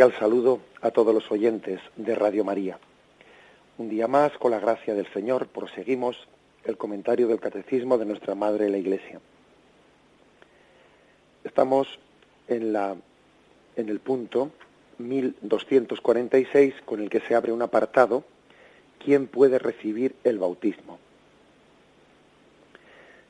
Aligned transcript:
Cordial 0.00 0.18
saludo 0.18 0.60
a 0.80 0.90
todos 0.92 1.12
los 1.12 1.30
oyentes 1.30 1.78
de 1.96 2.14
Radio 2.14 2.42
María. 2.42 2.78
Un 3.76 3.90
día 3.90 4.08
más, 4.08 4.32
con 4.38 4.50
la 4.50 4.58
gracia 4.58 4.94
del 4.94 5.06
Señor, 5.12 5.48
proseguimos 5.48 6.16
el 6.64 6.78
comentario 6.78 7.28
del 7.28 7.38
Catecismo 7.38 7.98
de 7.98 8.06
nuestra 8.06 8.34
Madre 8.34 8.70
la 8.70 8.78
Iglesia. 8.78 9.20
Estamos 11.44 11.98
en, 12.48 12.72
la, 12.72 12.96
en 13.76 13.88
el 13.90 14.00
punto 14.00 14.52
1246 14.96 16.76
con 16.86 17.02
el 17.02 17.10
que 17.10 17.20
se 17.20 17.34
abre 17.34 17.52
un 17.52 17.60
apartado, 17.60 18.24
¿quién 19.04 19.26
puede 19.26 19.58
recibir 19.58 20.14
el 20.24 20.38
bautismo? 20.38 20.98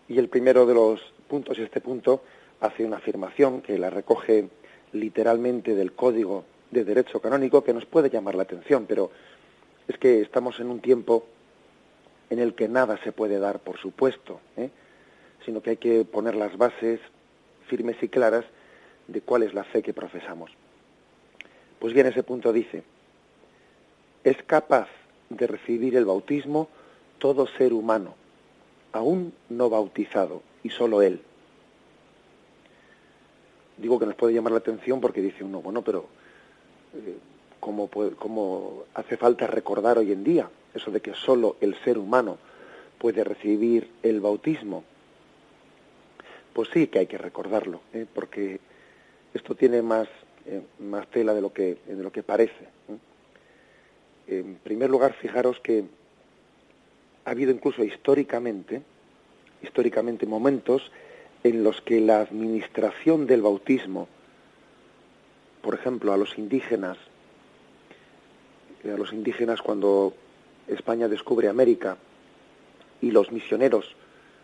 Y 0.08 0.20
el 0.20 0.28
primero 0.28 0.66
de 0.66 0.74
los 0.74 1.00
puntos, 1.26 1.58
este 1.58 1.80
punto, 1.80 2.22
hace 2.60 2.84
una 2.84 2.98
afirmación 2.98 3.60
que 3.60 3.76
la 3.76 3.90
recoge 3.90 4.48
literalmente 4.92 5.74
del 5.74 5.94
Código 5.94 6.44
de 6.70 6.84
Derecho 6.84 7.20
Canónico 7.20 7.64
que 7.64 7.74
nos 7.74 7.86
puede 7.86 8.10
llamar 8.10 8.34
la 8.34 8.44
atención, 8.44 8.86
pero 8.86 9.10
es 9.88 9.98
que 9.98 10.20
estamos 10.20 10.60
en 10.60 10.68
un 10.68 10.80
tiempo 10.80 11.26
en 12.30 12.38
el 12.38 12.54
que 12.54 12.68
nada 12.68 12.98
se 13.02 13.12
puede 13.12 13.38
dar 13.38 13.60
por 13.60 13.78
supuesto, 13.78 14.40
¿eh? 14.56 14.70
sino 15.44 15.62
que 15.62 15.70
hay 15.70 15.76
que 15.76 16.04
poner 16.04 16.34
las 16.34 16.56
bases 16.56 17.00
firmes 17.66 17.96
y 18.02 18.08
claras 18.08 18.44
de 19.08 19.20
cuál 19.20 19.42
es 19.42 19.54
la 19.54 19.64
fe 19.64 19.82
que 19.82 19.92
profesamos. 19.92 20.50
Pues 21.78 21.92
bien, 21.94 22.06
ese 22.06 22.22
punto 22.22 22.52
dice, 22.52 22.84
es 24.22 24.36
capaz 24.44 24.88
de 25.30 25.46
recibir 25.46 25.96
el 25.96 26.04
bautismo 26.04 26.68
todo 27.18 27.46
ser 27.46 27.72
humano, 27.72 28.14
aún 28.92 29.32
no 29.48 29.70
bautizado, 29.70 30.42
y 30.62 30.70
solo 30.70 31.02
él 31.02 31.20
digo 33.80 33.98
que 33.98 34.06
nos 34.06 34.14
puede 34.14 34.34
llamar 34.34 34.52
la 34.52 34.58
atención 34.58 35.00
porque 35.00 35.22
dice 35.22 35.42
uno, 35.42 35.62
bueno, 35.62 35.82
pero 35.82 36.06
eh, 36.94 37.16
¿cómo, 37.60 38.84
hace 38.94 39.16
falta 39.16 39.46
recordar 39.46 39.98
hoy 39.98 40.12
en 40.12 40.24
día 40.24 40.48
eso 40.74 40.90
de 40.90 41.00
que 41.00 41.14
solo 41.14 41.56
el 41.60 41.74
ser 41.82 41.98
humano 41.98 42.38
puede 42.98 43.24
recibir 43.24 43.90
el 44.02 44.20
bautismo? 44.20 44.84
Pues 46.52 46.68
sí 46.72 46.88
que 46.88 47.00
hay 47.00 47.06
que 47.06 47.18
recordarlo, 47.18 47.80
¿eh? 47.92 48.06
porque 48.12 48.60
esto 49.34 49.54
tiene 49.54 49.82
más, 49.82 50.08
eh, 50.46 50.62
más 50.80 51.06
tela 51.08 51.34
de 51.34 51.40
lo 51.40 51.52
que, 51.52 51.78
de 51.86 52.02
lo 52.02 52.10
que 52.10 52.22
parece. 52.22 52.68
En 54.26 54.56
primer 54.56 54.90
lugar, 54.90 55.12
fijaros 55.14 55.60
que 55.60 55.84
ha 57.24 57.30
habido 57.30 57.52
incluso 57.52 57.84
históricamente, 57.84 58.82
históricamente 59.62 60.26
momentos 60.26 60.90
en 61.42 61.64
los 61.64 61.80
que 61.80 62.00
la 62.00 62.20
administración 62.20 63.26
del 63.26 63.42
bautismo, 63.42 64.08
por 65.62 65.74
ejemplo, 65.74 66.12
a 66.12 66.16
los 66.16 66.38
indígenas, 66.38 66.98
a 68.84 68.96
los 68.96 69.12
indígenas 69.12 69.62
cuando 69.62 70.14
España 70.68 71.08
descubre 71.08 71.48
América 71.48 71.96
y 73.00 73.10
los 73.10 73.32
misioneros 73.32 73.94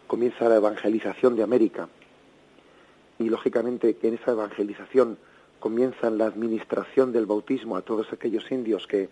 comienza 0.06 0.48
la 0.48 0.56
evangelización 0.56 1.36
de 1.36 1.42
América 1.42 1.88
y 3.18 3.28
lógicamente 3.28 3.96
en 4.02 4.14
esa 4.14 4.32
evangelización 4.32 5.18
comienza 5.58 6.10
la 6.10 6.26
administración 6.26 7.12
del 7.12 7.26
bautismo 7.26 7.76
a 7.76 7.82
todos 7.82 8.12
aquellos 8.12 8.50
indios 8.50 8.86
que, 8.86 9.08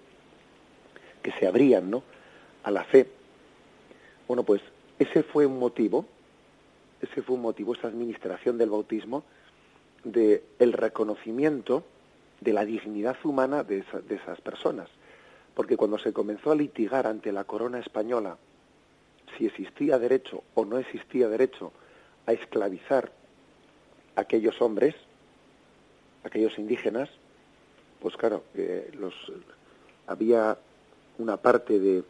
que 1.23 1.33
se 1.33 1.47
abrían 1.47 1.91
¿no? 1.91 2.03
a 2.63 2.71
la 2.71 2.85
fe. 2.85 3.09
Bueno, 4.29 4.43
pues 4.43 4.61
ese 4.99 5.23
fue 5.23 5.47
un 5.47 5.59
motivo 5.59 6.07
ese 7.05 7.23
fue 7.23 7.37
un 7.37 7.43
motivo, 7.43 7.75
esa 7.75 7.89
administración 7.89 8.59
del 8.59 8.71
bautismo, 8.71 9.25
de 10.05 10.43
el 10.59 10.73
reconocimiento 10.73 11.85
de 12.45 12.53
la 12.53 12.65
dignidad 12.65 13.17
humana 13.25 13.65
de, 13.65 13.85
de 14.07 14.15
esas 14.15 14.41
personas. 14.41 14.89
Porque 15.55 15.77
cuando 15.77 15.99
se 15.99 16.13
comenzó 16.13 16.53
a 16.53 16.57
litigar 16.57 17.07
ante 17.07 17.33
la 17.33 17.45
corona 17.45 17.79
española 17.79 18.37
si 19.37 19.47
existía 19.47 19.99
derecho 19.99 20.45
o 20.55 20.65
no 20.65 20.79
existía 20.79 21.29
derecho 21.29 21.73
a 22.27 22.33
esclavizar 22.33 23.11
a 24.17 24.21
aquellos 24.21 24.61
hombres, 24.61 24.95
aquellos 26.25 26.59
indígenas, 26.59 27.09
pues 28.01 28.17
claro, 28.17 28.45
los, 28.99 29.15
había 30.07 30.57
una 31.19 31.37
parte 31.37 31.79
de, 31.79 32.05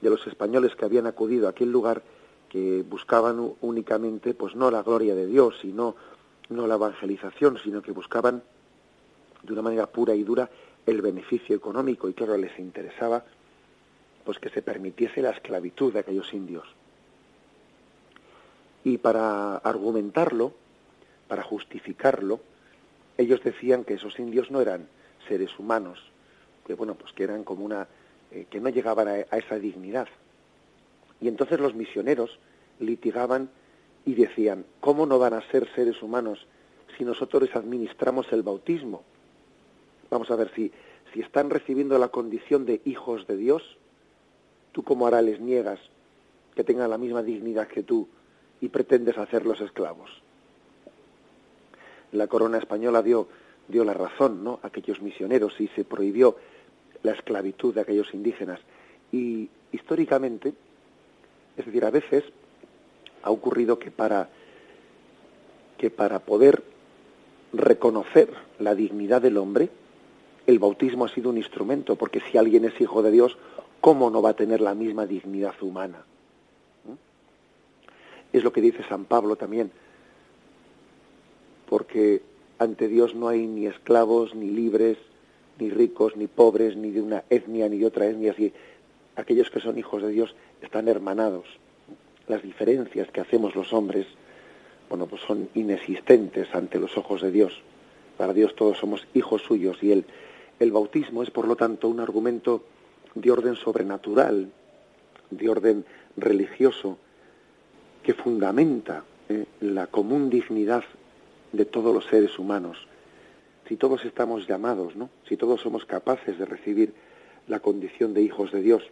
de 0.00 0.10
los 0.10 0.26
españoles 0.26 0.74
que 0.74 0.84
habían 0.84 1.06
acudido 1.06 1.46
a 1.46 1.50
aquel 1.50 1.70
lugar 1.70 2.02
que 2.48 2.84
buscaban 2.88 3.54
únicamente, 3.60 4.34
pues 4.34 4.54
no 4.54 4.70
la 4.70 4.82
gloria 4.82 5.14
de 5.14 5.26
Dios, 5.26 5.56
sino 5.60 5.96
no 6.48 6.66
la 6.66 6.74
evangelización, 6.74 7.58
sino 7.62 7.82
que 7.82 7.92
buscaban 7.92 8.42
de 9.46 9.52
una 9.52 9.62
manera 9.62 9.86
pura 9.86 10.14
y 10.14 10.22
dura 10.22 10.50
el 10.84 11.02
beneficio 11.02 11.56
económico 11.56 12.08
y 12.08 12.14
claro 12.14 12.36
les 12.36 12.58
interesaba 12.58 13.24
pues 14.24 14.38
que 14.38 14.50
se 14.50 14.60
permitiese 14.60 15.22
la 15.22 15.30
esclavitud 15.30 15.92
de 15.92 16.00
aquellos 16.00 16.34
indios. 16.34 16.66
Y 18.82 18.98
para 18.98 19.56
argumentarlo, 19.58 20.52
para 21.28 21.44
justificarlo, 21.44 22.40
ellos 23.16 23.42
decían 23.42 23.84
que 23.84 23.94
esos 23.94 24.18
indios 24.18 24.50
no 24.50 24.60
eran 24.60 24.88
seres 25.28 25.56
humanos, 25.58 26.00
que 26.66 26.74
bueno, 26.74 26.94
pues 26.96 27.12
que 27.12 27.22
eran 27.22 27.44
como 27.44 27.64
una 27.64 27.86
eh, 28.32 28.46
que 28.50 28.60
no 28.60 28.68
llegaban 28.68 29.08
a 29.08 29.36
esa 29.36 29.58
dignidad. 29.58 30.08
Y 31.20 31.28
entonces 31.28 31.60
los 31.60 31.74
misioneros 31.74 32.38
litigaban 32.80 33.48
y 34.04 34.14
decían, 34.14 34.64
¿cómo 34.80 35.06
no 35.06 35.18
van 35.18 35.34
a 35.34 35.50
ser 35.50 35.68
seres 35.74 36.02
humanos 36.02 36.46
si 36.96 37.04
nosotros 37.04 37.48
administramos 37.54 38.32
el 38.32 38.42
bautismo? 38.42 39.02
Vamos 40.10 40.30
a 40.30 40.36
ver 40.36 40.50
si, 40.54 40.72
si 41.12 41.20
están 41.20 41.50
recibiendo 41.50 41.98
la 41.98 42.08
condición 42.08 42.66
de 42.66 42.80
hijos 42.84 43.26
de 43.26 43.36
Dios, 43.36 43.62
tú 44.72 44.82
como 44.82 45.06
ahora 45.06 45.22
les 45.22 45.40
niegas 45.40 45.80
que 46.54 46.64
tengan 46.64 46.90
la 46.90 46.98
misma 46.98 47.22
dignidad 47.22 47.68
que 47.68 47.82
tú 47.82 48.08
y 48.60 48.68
pretendes 48.68 49.18
hacerlos 49.18 49.60
esclavos. 49.60 50.10
La 52.12 52.26
corona 52.26 52.58
española 52.58 53.02
dio, 53.02 53.28
dio 53.68 53.84
la 53.84 53.94
razón 53.94 54.42
¿no? 54.42 54.60
a 54.62 54.68
aquellos 54.68 55.02
misioneros 55.02 55.60
y 55.60 55.68
se 55.68 55.84
prohibió 55.84 56.36
la 57.02 57.12
esclavitud 57.12 57.74
de 57.74 57.82
aquellos 57.82 58.14
indígenas. 58.14 58.60
Y 59.12 59.50
históricamente, 59.72 60.54
es 61.56 61.66
decir, 61.66 61.84
a 61.84 61.90
veces 61.90 62.24
ha 63.22 63.30
ocurrido 63.30 63.78
que 63.78 63.90
para 63.90 64.28
que 65.76 65.90
para 65.90 66.20
poder 66.20 66.62
reconocer 67.52 68.30
la 68.58 68.74
dignidad 68.74 69.20
del 69.20 69.36
hombre, 69.36 69.68
el 70.46 70.58
bautismo 70.58 71.04
ha 71.04 71.08
sido 71.08 71.30
un 71.30 71.36
instrumento, 71.36 71.96
porque 71.96 72.20
si 72.20 72.38
alguien 72.38 72.64
es 72.64 72.80
hijo 72.80 73.02
de 73.02 73.10
Dios, 73.10 73.36
¿cómo 73.80 74.10
no 74.10 74.22
va 74.22 74.30
a 74.30 74.36
tener 74.36 74.60
la 74.60 74.74
misma 74.74 75.06
dignidad 75.06 75.54
humana? 75.60 76.04
¿Mm? 76.84 78.36
Es 78.36 78.44
lo 78.44 78.52
que 78.52 78.60
dice 78.60 78.84
San 78.88 79.04
Pablo 79.04 79.36
también, 79.36 79.70
porque 81.68 82.22
ante 82.58 82.88
Dios 82.88 83.14
no 83.14 83.28
hay 83.28 83.46
ni 83.46 83.66
esclavos, 83.66 84.34
ni 84.34 84.50
libres, 84.50 84.98
ni 85.58 85.70
ricos, 85.70 86.16
ni 86.16 86.26
pobres, 86.26 86.76
ni 86.76 86.90
de 86.90 87.02
una 87.02 87.24
etnia, 87.28 87.68
ni 87.68 87.78
de 87.78 87.86
otra 87.86 88.06
etnia, 88.06 88.32
así 88.32 88.52
aquellos 89.16 89.50
que 89.50 89.60
son 89.60 89.78
hijos 89.78 90.02
de 90.02 90.10
Dios 90.10 90.34
están 90.62 90.88
hermanados. 90.88 91.46
Las 92.28 92.42
diferencias 92.42 93.10
que 93.10 93.20
hacemos 93.20 93.54
los 93.54 93.72
hombres, 93.72 94.06
bueno, 94.88 95.06
pues 95.06 95.22
son 95.22 95.48
inexistentes 95.54 96.54
ante 96.54 96.78
los 96.78 96.96
ojos 96.96 97.22
de 97.22 97.30
Dios. 97.30 97.60
Para 98.16 98.32
Dios 98.32 98.54
todos 98.54 98.78
somos 98.78 99.06
hijos 99.14 99.42
suyos 99.42 99.82
y 99.82 99.92
el, 99.92 100.04
el 100.58 100.72
bautismo 100.72 101.22
es, 101.22 101.30
por 101.30 101.46
lo 101.46 101.56
tanto, 101.56 101.88
un 101.88 102.00
argumento 102.00 102.64
de 103.14 103.30
orden 103.30 103.56
sobrenatural, 103.56 104.50
de 105.30 105.48
orden 105.48 105.84
religioso, 106.16 106.98
que 108.02 108.14
fundamenta 108.14 109.04
eh, 109.28 109.46
la 109.60 109.88
común 109.88 110.30
dignidad 110.30 110.84
de 111.52 111.64
todos 111.64 111.94
los 111.94 112.06
seres 112.06 112.38
humanos. 112.38 112.86
si 113.68 113.76
todos 113.76 114.04
estamos 114.04 114.46
llamados, 114.46 114.94
¿no? 114.94 115.10
Si 115.28 115.36
todos 115.36 115.60
somos 115.60 115.84
capaces 115.84 116.38
de 116.38 116.44
recibir 116.44 116.94
la 117.48 117.58
condición 117.58 118.14
de 118.14 118.22
hijos 118.22 118.52
de 118.52 118.62
Dios. 118.62 118.84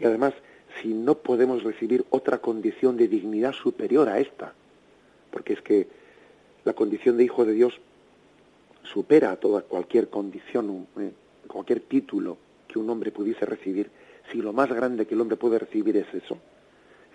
Y 0.00 0.04
además, 0.04 0.34
si 0.82 0.88
no 0.92 1.14
podemos 1.18 1.62
recibir 1.62 2.04
otra 2.10 2.38
condición 2.38 2.96
de 2.96 3.06
dignidad 3.06 3.52
superior 3.52 4.08
a 4.08 4.18
esta, 4.18 4.54
porque 5.30 5.52
es 5.52 5.62
que 5.62 5.86
la 6.64 6.72
condición 6.72 7.16
de 7.16 7.24
hijo 7.24 7.44
de 7.44 7.52
Dios 7.52 7.80
supera 8.92 9.36
toda 9.36 9.62
cualquier 9.62 10.08
condición, 10.08 10.86
eh, 10.98 11.12
cualquier 11.46 11.80
título 11.80 12.36
que 12.68 12.78
un 12.78 12.88
hombre 12.90 13.10
pudiese 13.10 13.44
recibir, 13.46 13.90
si 14.30 14.38
lo 14.38 14.52
más 14.52 14.68
grande 14.68 15.06
que 15.06 15.14
el 15.14 15.20
hombre 15.20 15.36
puede 15.36 15.58
recibir 15.58 15.96
es 15.96 16.12
eso, 16.12 16.38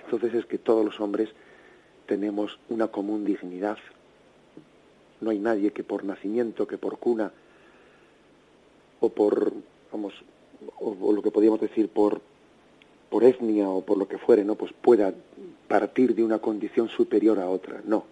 entonces 0.04 0.34
es 0.34 0.46
que 0.46 0.58
todos 0.58 0.86
los 0.86 1.00
hombres 1.00 1.30
tenemos 2.06 2.60
una 2.70 2.88
común 2.88 3.24
dignidad. 3.24 3.78
No 5.22 5.30
hay 5.30 5.40
nadie 5.40 5.72
que 5.72 5.84
por 5.84 6.04
nacimiento, 6.04 6.68
que 6.68 6.78
por 6.78 6.98
cuna, 6.98 7.32
o 9.00 9.10
por, 9.10 9.54
vamos, 9.92 10.14
o, 10.80 11.14
lo 11.14 11.22
que 11.22 11.32
podríamos 11.32 11.62
decir 11.62 11.90
por, 11.90 12.22
por 13.10 13.24
etnia 13.24 13.70
o 13.70 13.82
por 13.82 13.98
lo 13.98 14.08
que 14.08 14.18
fuere, 14.18 14.44
¿no? 14.44 14.56
Pues 14.56 14.74
pueda 14.74 15.14
partir 15.68 16.16
de 16.16 16.24
una 16.24 16.40
condición 16.40 16.90
superior 16.90 17.40
a 17.40 17.50
otra. 17.50 17.82
No. 17.86 18.06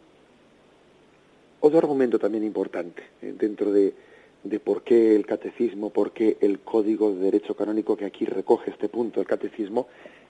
Otro 1.62 1.80
argumento 1.80 2.20
también 2.20 2.44
importante 2.44 3.04
eh, 3.22 3.34
dentro 3.38 3.72
de, 3.72 3.94
de 4.44 4.60
por 4.60 4.84
qué 4.84 5.16
el 5.16 5.26
catecismo, 5.26 5.90
por 5.90 6.12
qué 6.12 6.38
el 6.42 6.60
código 6.60 7.12
de 7.14 7.20
derecho 7.20 7.56
canónico 7.56 7.98
que 7.98 8.06
aquí 8.06 8.26
recoge 8.26 8.72
este 8.72 8.90
punto 8.90 9.20
del 9.20 9.28
catecismo, 9.28 9.88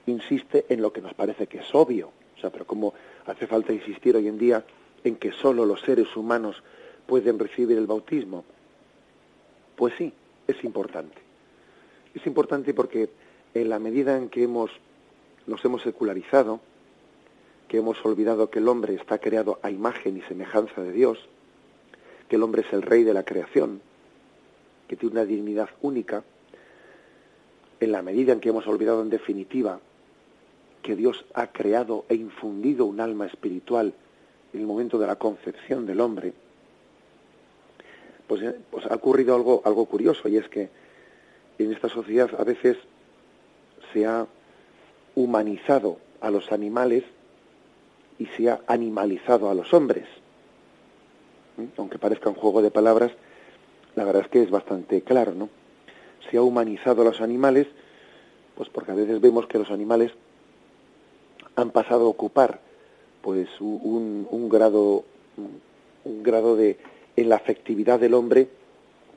insiste 0.08 0.66
en 0.70 0.82
lo 0.82 0.92
que 0.92 1.02
nos 1.02 1.14
parece 1.14 1.48
que 1.48 1.60
es 1.60 1.76
obvio. 1.76 2.12
O 2.38 2.40
sea, 2.40 2.50
pero 2.50 2.66
como 2.66 2.94
hace 3.26 3.48
falta 3.48 3.74
insistir 3.74 4.16
hoy 4.16 4.28
en 4.28 4.38
día 4.38 4.64
en 5.04 5.16
que 5.18 5.32
solo 5.32 5.66
los 5.66 5.82
seres 5.82 6.16
humanos 6.16 6.64
pueden 7.06 7.38
recibir 7.38 7.78
el 7.78 7.88
bautismo. 7.88 8.44
Pues 9.76 9.94
sí, 9.98 10.12
es 10.48 10.64
importante. 10.64 11.18
Es 12.14 12.26
importante 12.26 12.74
porque 12.74 13.10
en 13.54 13.70
la 13.70 13.80
medida 13.80 14.18
en 14.18 14.30
que 14.30 14.44
hemos 14.44 14.72
nos 15.48 15.64
hemos 15.66 15.82
secularizado, 15.82 16.60
que 17.70 17.78
hemos 17.78 18.04
olvidado 18.04 18.50
que 18.50 18.60
el 18.60 18.68
hombre 18.68 18.96
está 18.96 19.20
creado 19.20 19.60
a 19.62 19.70
imagen 19.70 20.18
y 20.18 20.22
semejanza 20.22 20.82
de 20.82 20.92
Dios, 20.92 21.20
que 22.28 22.36
el 22.36 22.44
hombre 22.44 22.64
es 22.64 22.74
el 22.74 22.82
rey 22.82 23.04
de 23.04 23.14
la 23.14 23.24
creación, 23.24 23.80
que 24.88 24.96
tiene 24.96 25.14
una 25.14 25.26
dignidad 25.26 25.70
única, 25.82 26.24
en 27.80 27.92
la 27.92 28.02
medida 28.02 28.34
en 28.34 28.40
que 28.40 28.50
hemos 28.50 28.68
olvidado 28.68 29.04
en 29.04 29.12
definitiva 29.12 29.80
que 30.82 30.96
Dios 30.96 31.26
ha 31.36 31.48
creado 31.48 32.06
e 32.10 32.16
infundido 32.16 32.86
un 32.86 33.00
alma 33.00 33.28
espiritual 33.28 33.94
en 34.52 34.60
el 34.60 34.66
momento 34.66 34.98
de 34.98 35.08
la 35.08 35.18
concepción 35.18 35.86
del 35.86 36.02
hombre, 36.02 36.34
pues, 38.28 38.42
eh, 38.42 38.56
pues 38.72 38.86
ha 38.88 38.96
ocurrido 38.96 39.36
algo, 39.36 39.62
algo 39.64 39.86
curioso 39.86 40.28
y 40.28 40.38
es 40.38 40.50
que 40.50 40.70
en 41.60 41.72
esta 41.72 41.88
sociedad 41.88 42.30
a 42.38 42.44
veces 42.44 42.78
se 43.94 44.08
ha 44.08 44.26
humanizado 45.16 45.98
a 46.20 46.32
los 46.32 46.52
animales 46.52 47.04
y 48.20 48.26
se 48.38 48.50
ha 48.50 48.60
animalizado 48.68 49.50
a 49.50 49.54
los 49.54 49.74
hombres. 49.74 50.06
¿Mm? 51.58 51.64
Aunque 51.78 51.98
parezca 51.98 52.30
un 52.30 52.36
juego 52.36 52.62
de 52.62 52.70
palabras, 52.70 53.12
la 53.96 54.04
verdad 54.04 54.24
es 54.24 54.28
que 54.30 54.44
es 54.44 54.52
bastante 54.52 55.02
claro, 55.02 55.34
¿no? 55.34 55.50
Se 56.30 56.38
ha 56.38 56.44
humanizado 56.44 57.02
a 57.02 57.06
los 57.06 57.22
animales, 57.22 57.66
pues 58.56 58.70
porque 58.70 58.92
a 58.92 58.96
veces 58.96 59.20
vemos 59.22 59.48
que 59.48 59.58
los 59.58 59.72
animales 59.72 60.12
han 61.56 61.72
pasado 61.72 62.06
a 62.06 62.10
ocupar 62.10 62.60
pues 63.22 63.50
un, 63.60 64.28
un 64.30 64.50
grado 64.50 65.04
un 66.06 66.24
grado 66.24 66.56
de 66.56 66.78
en 67.16 67.30
la 67.30 67.36
afectividad 67.36 68.00
del 68.00 68.14
hombre 68.14 68.48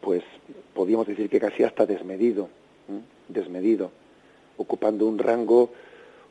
pues 0.01 0.23
podríamos 0.75 1.07
decir 1.07 1.29
que 1.29 1.41
casi 1.41 1.63
hasta 1.63 1.87
desmedido 1.87 2.49
desmedido 3.29 3.91
ocupando 4.57 5.07
un 5.07 5.19
rango 5.19 5.71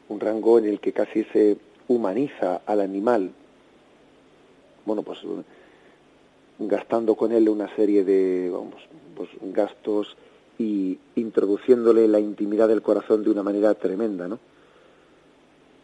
un 0.09 0.19
rango 0.19 0.59
en 0.59 0.65
el 0.65 0.79
que 0.79 0.91
casi 0.91 1.23
se 1.25 1.57
humaniza 1.87 2.61
al 2.65 2.81
animal 2.81 3.31
bueno 4.85 5.03
pues 5.03 5.19
gastando 6.59 7.15
con 7.15 7.31
él 7.31 7.49
una 7.49 7.73
serie 7.75 8.03
de 8.03 8.49
vamos, 8.51 8.81
pues, 9.15 9.29
gastos 9.53 10.15
y 10.57 10.99
introduciéndole 11.15 12.07
la 12.07 12.19
intimidad 12.19 12.67
del 12.67 12.81
corazón 12.81 13.23
de 13.23 13.29
una 13.31 13.43
manera 13.43 13.73
tremenda 13.73 14.27
no 14.27 14.39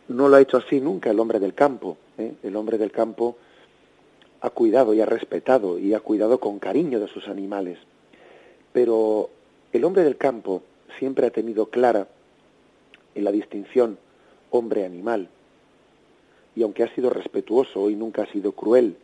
no 0.08 0.30
lo 0.30 0.38
ha 0.38 0.42
hecho 0.42 0.58
así 0.58 0.80
nunca 0.80 1.10
el 1.12 1.20
hombre 1.20 1.40
del 1.40 1.54
campo. 1.54 1.98
¿eh? 2.18 2.34
El 2.44 2.56
hombre 2.56 2.78
del 2.78 2.92
campo 2.92 3.38
ha 4.42 4.50
cuidado 4.50 4.94
y 4.94 5.02
ha 5.02 5.06
respetado 5.06 5.78
y 5.80 5.94
ha 5.94 6.00
cuidado 6.00 6.40
con 6.40 6.60
cariño 6.60 7.00
de 7.00 7.08
sus 7.08 7.28
animales. 7.28 7.78
Pero 8.72 9.30
el 9.74 9.84
hombre 9.84 10.04
del 10.04 10.18
campo 10.18 10.64
siempre 10.98 11.28
ha 11.28 11.32
tenido 11.32 11.68
clara 11.68 12.08
en 13.16 13.24
la 13.24 13.32
distinción 13.32 13.98
hombre-animal. 14.52 15.30
Y 16.58 16.64
aunque 16.64 16.84
ha 16.84 16.94
sido 16.94 17.10
respetuoso 17.10 17.90
y 17.90 17.96
nunca 17.96 18.24
ha 18.24 18.32
sido 18.34 18.52
cruel 18.52 18.98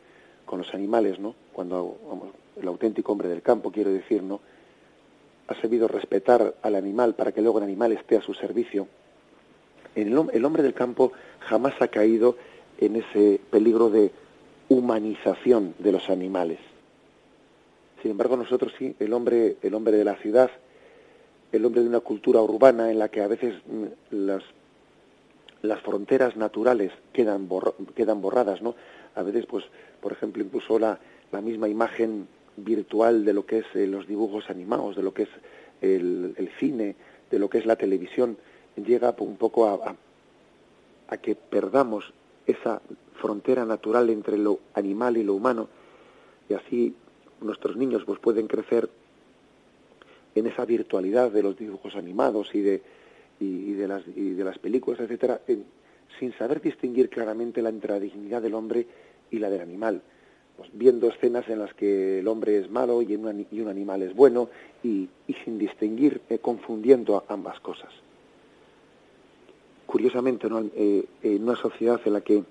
con 0.45 0.59
los 0.59 0.73
animales, 0.73 1.19
¿no? 1.19 1.35
Cuando 1.53 1.95
el 2.59 2.67
auténtico 2.67 3.13
hombre 3.13 3.29
del 3.29 3.41
campo, 3.41 3.71
quiero 3.71 3.91
decir, 3.91 4.21
¿no? 4.21 4.41
Ha 5.47 5.55
sabido 5.61 5.88
respetar 5.88 6.55
al 6.61 6.75
animal 6.75 7.15
para 7.15 7.31
que 7.31 7.41
luego 7.41 7.59
el 7.59 7.63
animal 7.63 7.94
esté 7.94 8.17
a 8.17 8.21
su 8.21 8.33
servicio 8.33 8.88
el, 9.95 10.45
hombre 10.45 10.63
del 10.63 10.73
campo 10.73 11.11
jamás 11.39 11.73
ha 11.81 11.88
caído 11.88 12.35
en 12.79 12.95
ese 12.95 13.39
peligro 13.51 13.89
de 13.89 14.11
humanización 14.69 15.75
de 15.79 15.91
los 15.91 16.09
animales. 16.09 16.59
Sin 18.01 18.11
embargo, 18.11 18.35
nosotros 18.35 18.73
sí, 18.77 18.95
el 19.00 19.13
hombre, 19.13 19.57
el 19.61 19.73
hombre 19.73 19.97
de 19.97 20.03
la 20.03 20.15
ciudad, 20.15 20.50
el 21.51 21.65
hombre 21.65 21.81
de 21.81 21.89
una 21.89 22.00
cultura 22.00 22.41
urbana 22.41 22.91
en 22.91 23.00
la 23.00 23.09
que 23.09 23.21
a 23.21 23.27
veces 23.27 23.53
mm, 23.67 24.15
las, 24.25 24.44
las 25.63 25.81
fronteras 25.81 26.36
naturales 26.36 26.92
quedan, 27.13 27.50
quedan 27.95 28.21
borradas, 28.21 28.62
¿no? 28.62 28.75
A 29.15 29.24
veces, 29.24 29.45
pues, 29.45 29.63
por 30.01 30.12
ejemplo, 30.12 30.43
incluso 30.43 30.77
la, 30.77 31.00
la 31.32 31.41
misma 31.41 31.70
imagen 31.70 32.27
virtual 32.58 33.24
de 33.24 33.34
lo 33.34 33.46
que 33.46 33.60
es 33.60 33.65
eh, 33.74 33.88
los 33.88 34.05
dibujos 34.05 34.50
animados, 34.50 34.96
de 34.96 35.03
lo 35.03 35.13
que 35.13 35.24
es 35.24 35.29
el, 35.82 36.36
el 36.38 36.50
cine, 36.60 36.96
de 37.32 37.39
lo 37.39 37.50
que 37.50 37.60
es 37.60 37.65
la 37.65 37.77
televisión, 37.77 38.38
llega 38.75 39.15
un 39.20 39.38
poco 39.38 39.67
a, 39.67 39.96
a, 41.08 41.17
que 41.17 41.36
perdamos 41.36 42.12
esa 42.46 42.82
frontera 43.15 43.65
natural 43.65 44.10
entre 44.10 44.38
lo 44.38 44.60
animal 44.74 45.15
y 45.15 45.24
lo 45.24 45.34
humano 45.34 45.70
y 46.50 46.55
así 46.55 46.93
nuestros 47.39 47.77
niños 47.77 48.03
pues 48.05 48.20
pueden 48.20 48.48
crecer 48.48 48.89
en 50.36 50.48
esa 50.48 50.65
virtualidad 50.65 51.32
de 51.32 51.43
los 51.43 51.55
dibujos 51.55 51.96
animados 51.96 52.53
y 52.53 52.62
de 52.62 52.82
y, 53.40 53.74
de 53.74 53.88
las 53.88 54.04
y 54.16 54.32
de 54.32 54.44
las 54.44 54.58
películas 54.60 55.00
etcétera 55.00 55.42
sin 56.20 56.34
saber 56.34 56.62
distinguir 56.62 57.10
claramente 57.10 57.62
la 57.62 57.70
entre 57.70 57.94
la 57.94 58.00
dignidad 58.00 58.42
del 58.42 58.54
hombre 58.54 58.86
y 59.32 59.40
la 59.40 59.50
del 59.50 59.62
animal. 59.62 60.02
Pues 60.58 60.70
viendo 60.74 61.10
escenas 61.10 61.50
en 61.50 61.60
las 61.60 61.74
que 61.74 62.20
el 62.20 62.28
hombre 62.28 62.60
es 62.60 62.70
malo 62.70 63.02
y, 63.02 63.16
un, 63.16 63.48
y 63.52 63.60
un 63.60 63.68
animal 63.68 64.04
es 64.04 64.16
bueno 64.16 64.50
y, 64.84 65.10
y 65.28 65.34
sin 65.44 65.58
distinguir 65.58 66.22
eh, 66.30 66.38
confundiendo 66.38 67.24
ambas 67.28 67.60
cosas. 67.60 67.90
Curiosamente, 69.88 70.48
eh, 70.75 71.06
en 71.24 71.44
una 71.44 71.56
sociedad 71.56 72.00
en 72.06 72.13
la 72.13 72.22
que 72.22 72.44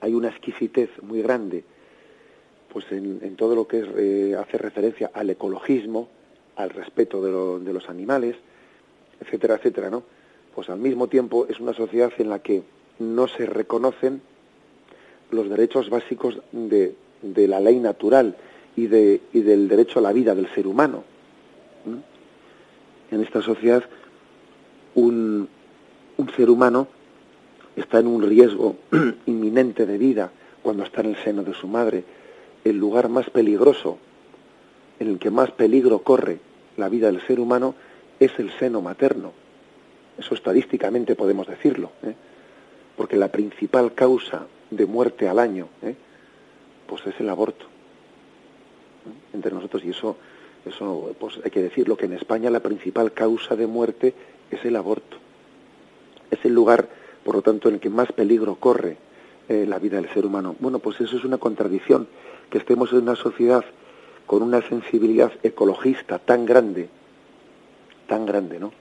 hay 0.00 0.14
una 0.14 0.28
exquisitez 0.28 0.90
muy 1.02 1.22
grande, 1.22 1.64
pues 2.72 2.90
en, 2.90 3.36
todo 3.36 3.54
lo 3.54 3.68
que 3.68 3.80
es, 3.80 3.88
eh, 3.96 4.36
hace 4.36 4.58
referencia 4.58 5.10
al 5.12 5.30
ecologismo, 5.30 6.08
al 6.56 6.70
respeto 6.70 7.20
de, 7.22 7.64
de, 7.64 7.72
los 7.72 7.88
animales, 7.88 8.36
etcétera, 9.22 9.56
etcétera, 9.56 9.90
¿no? 9.90 10.02
Pues 10.54 10.68
al 10.68 10.78
mismo 10.78 11.08
tiempo 11.08 11.46
es 11.48 11.60
una 11.60 11.72
sociedad 11.72 12.12
en 12.18 12.28
la 12.28 12.40
que 12.40 12.62
no 12.98 13.26
se 13.26 13.46
reconocen 13.46 14.20
los 15.30 15.48
derechos 15.48 15.88
básicos 15.88 16.38
de, 16.52 16.94
de 17.22 17.48
la 17.48 17.60
ley 17.60 17.78
natural 17.78 18.36
y, 18.76 18.86
de, 18.86 19.20
y 19.32 19.40
del 19.40 19.68
derecho 19.68 19.98
a 19.98 20.02
la 20.02 20.12
vida 20.12 20.34
del 20.34 20.52
ser 20.54 20.66
humano. 20.66 21.04
En 23.10 23.20
esta 23.20 23.42
sociedad, 23.42 23.84
un, 24.94 25.48
un 26.16 26.30
ser 26.34 26.50
humano 26.50 26.88
está 27.76 27.98
en 27.98 28.06
un 28.06 28.22
riesgo 28.22 28.76
inminente 29.26 29.86
de 29.86 29.98
vida 29.98 30.30
cuando 30.62 30.84
está 30.84 31.00
en 31.00 31.10
el 31.10 31.16
seno 31.16 31.42
de 31.42 31.54
su 31.54 31.66
madre. 31.66 32.04
El 32.64 32.76
lugar 32.76 33.08
más 33.08 33.28
peligroso, 33.30 33.98
en 34.98 35.08
el 35.08 35.18
que 35.18 35.30
más 35.30 35.50
peligro 35.50 36.00
corre 36.00 36.38
la 36.76 36.88
vida 36.88 37.10
del 37.10 37.20
ser 37.26 37.40
humano, 37.40 37.74
es 38.24 38.38
el 38.38 38.50
seno 38.58 38.80
materno. 38.80 39.32
Eso 40.18 40.34
estadísticamente 40.34 41.14
podemos 41.14 41.46
decirlo, 41.46 41.92
¿eh? 42.02 42.14
porque 42.96 43.16
la 43.16 43.28
principal 43.28 43.94
causa 43.94 44.46
de 44.70 44.86
muerte 44.86 45.28
al 45.28 45.38
año, 45.38 45.68
¿eh? 45.82 45.94
pues 46.86 47.06
es 47.06 47.18
el 47.18 47.28
aborto. 47.30 47.64
¿eh? 47.64 49.34
Entre 49.34 49.52
nosotros, 49.52 49.84
y 49.84 49.90
eso, 49.90 50.16
eso 50.66 51.14
pues 51.18 51.40
hay 51.44 51.50
que 51.50 51.62
decirlo, 51.62 51.96
que 51.96 52.06
en 52.06 52.12
España 52.12 52.50
la 52.50 52.60
principal 52.60 53.12
causa 53.12 53.56
de 53.56 53.66
muerte 53.66 54.14
es 54.50 54.64
el 54.64 54.76
aborto 54.76 55.22
es 56.30 56.42
el 56.46 56.54
lugar, 56.54 56.88
por 57.24 57.36
lo 57.36 57.42
tanto, 57.42 57.68
en 57.68 57.74
el 57.74 57.80
que 57.80 57.90
más 57.90 58.10
peligro 58.10 58.56
corre 58.56 58.96
la 59.48 59.78
vida 59.78 59.96
del 59.96 60.08
ser 60.14 60.24
humano. 60.24 60.56
Bueno, 60.60 60.78
pues 60.78 60.98
eso 60.98 61.14
es 61.18 61.24
una 61.24 61.36
contradicción, 61.36 62.08
que 62.48 62.56
estemos 62.56 62.90
en 62.92 63.00
una 63.00 63.16
sociedad 63.16 63.64
con 64.26 64.42
una 64.42 64.66
sensibilidad 64.66 65.30
ecologista 65.42 66.18
tan 66.18 66.46
grande, 66.46 66.88
tan 68.06 68.26
grande, 68.26 68.58
¿no? 68.58 68.72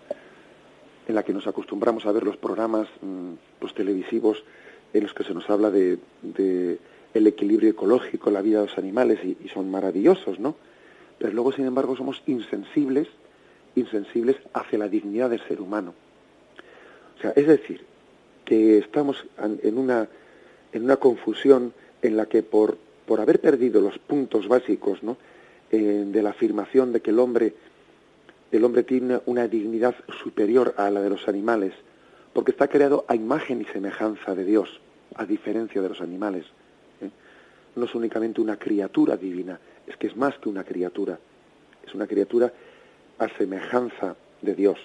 En 1.07 1.15
la 1.15 1.23
que 1.23 1.33
nos 1.33 1.47
acostumbramos 1.47 2.05
a 2.05 2.11
ver 2.11 2.23
los 2.23 2.37
programas 2.37 2.87
mm, 3.01 3.33
los 3.61 3.73
televisivos 3.73 4.43
en 4.93 5.03
los 5.03 5.13
que 5.13 5.23
se 5.23 5.33
nos 5.33 5.49
habla 5.49 5.71
de, 5.71 5.99
el 7.13 7.27
equilibrio 7.27 7.69
ecológico, 7.69 8.29
la 8.29 8.41
vida 8.41 8.61
de 8.61 8.67
los 8.67 8.77
animales 8.77 9.19
y, 9.23 9.37
y, 9.43 9.49
son 9.49 9.69
maravillosos, 9.71 10.39
¿no? 10.39 10.55
Pero 11.17 11.33
luego, 11.33 11.51
sin 11.51 11.65
embargo, 11.65 11.95
somos 11.95 12.21
insensibles, 12.25 13.07
insensibles 13.75 14.37
hacia 14.53 14.79
la 14.79 14.87
dignidad 14.87 15.29
del 15.29 15.45
ser 15.47 15.61
humano. 15.61 15.93
O 17.17 17.21
sea, 17.21 17.31
es 17.35 17.47
decir, 17.47 17.85
que 18.51 18.79
estamos 18.79 19.25
en 19.37 19.77
una, 19.77 20.09
en 20.73 20.83
una 20.83 20.97
confusión 20.97 21.73
en 22.01 22.17
la 22.17 22.25
que 22.25 22.43
por, 22.43 22.77
por 23.05 23.21
haber 23.21 23.39
perdido 23.39 23.79
los 23.79 23.97
puntos 23.97 24.47
básicos 24.47 25.03
¿no? 25.03 25.17
Eh, 25.71 26.03
de 26.07 26.21
la 26.21 26.31
afirmación 26.31 26.91
de 26.91 26.99
que 26.99 27.11
el 27.11 27.19
hombre, 27.19 27.53
el 28.51 28.63
hombre 28.63 28.83
tiene 28.83 29.21
una 29.25 29.47
dignidad 29.47 29.95
superior 30.21 30.73
a 30.77 30.89
la 30.89 31.01
de 31.01 31.09
los 31.09 31.27
animales, 31.27 31.73
porque 32.33 32.51
está 32.51 32.67
creado 32.67 33.05
a 33.07 33.15
imagen 33.15 33.61
y 33.61 33.65
semejanza 33.65 34.35
de 34.35 34.45
Dios, 34.45 34.79
a 35.15 35.25
diferencia 35.25 35.81
de 35.81 35.89
los 35.89 36.01
animales. 36.01 36.45
¿eh? 37.01 37.09
No 37.75 37.85
es 37.85 37.95
únicamente 37.95 38.41
una 38.41 38.57
criatura 38.57 39.17
divina, 39.17 39.59
es 39.87 39.95
que 39.97 40.07
es 40.07 40.15
más 40.15 40.37
que 40.37 40.49
una 40.49 40.63
criatura, 40.63 41.17
es 41.85 41.93
una 41.93 42.07
criatura 42.07 42.51
a 43.19 43.29
semejanza 43.37 44.15
de 44.41 44.55
Dios. 44.55 44.79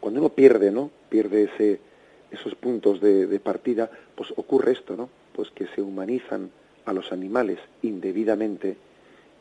Cuando 0.00 0.20
uno 0.20 0.30
pierde, 0.30 0.70
¿no? 0.70 0.90
Pierde 1.08 1.44
ese, 1.44 1.80
esos 2.30 2.54
puntos 2.54 3.00
de, 3.00 3.40
partida, 3.40 3.90
pues 4.14 4.32
ocurre 4.36 4.72
esto, 4.72 4.96
¿no? 4.96 5.10
Pues 5.34 5.50
que 5.50 5.66
se 5.68 5.82
humanizan 5.82 6.50
a 6.84 6.92
los 6.92 7.12
animales 7.12 7.58
indebidamente 7.82 8.76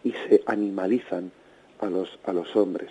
y 0.04 0.12
se 0.28 0.44
animalizan 0.46 1.32
a 1.80 1.88
los, 1.88 2.20
a 2.26 2.34
los 2.34 2.56
hombres. 2.56 2.90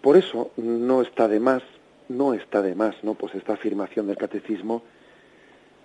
Por 0.00 0.16
eso 0.16 0.50
no 0.56 1.02
está 1.02 1.28
de 1.28 1.40
más, 1.40 1.62
no 2.08 2.34
está 2.34 2.62
de 2.62 2.74
más, 2.74 2.94
¿no? 3.02 3.14
Pues 3.14 3.34
esta 3.34 3.54
afirmación 3.54 4.06
del 4.06 4.16
catecismo 4.16 4.82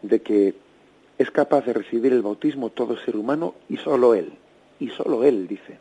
de 0.02 0.22
que 0.22 0.54
es 1.18 1.32
capaz 1.32 1.66
de 1.66 1.74
recibir 1.74 2.14
el 2.14 2.22
bautismo 2.22 2.70
todo 2.70 2.98
ser 2.98 3.16
humano 3.16 3.56
y 3.70 3.78
solo 3.78 4.14
él, 4.14 4.34
y 4.80 4.90
solo 4.90 5.24
él, 5.24 5.48
dice. 5.48 5.78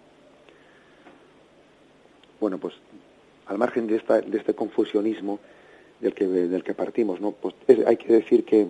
Bueno, 2.40 2.58
pues 2.58 2.74
al 3.46 3.58
margen 3.58 3.86
de, 3.86 3.96
esta, 3.96 4.20
de 4.20 4.38
este 4.38 4.54
confusionismo, 4.54 5.40
del 6.00 6.14
que, 6.14 6.26
del 6.26 6.64
que 6.64 6.74
partimos, 6.74 7.20
¿no? 7.20 7.32
Pues 7.32 7.54
hay 7.86 7.96
que 7.96 8.12
decir 8.12 8.44
que, 8.44 8.68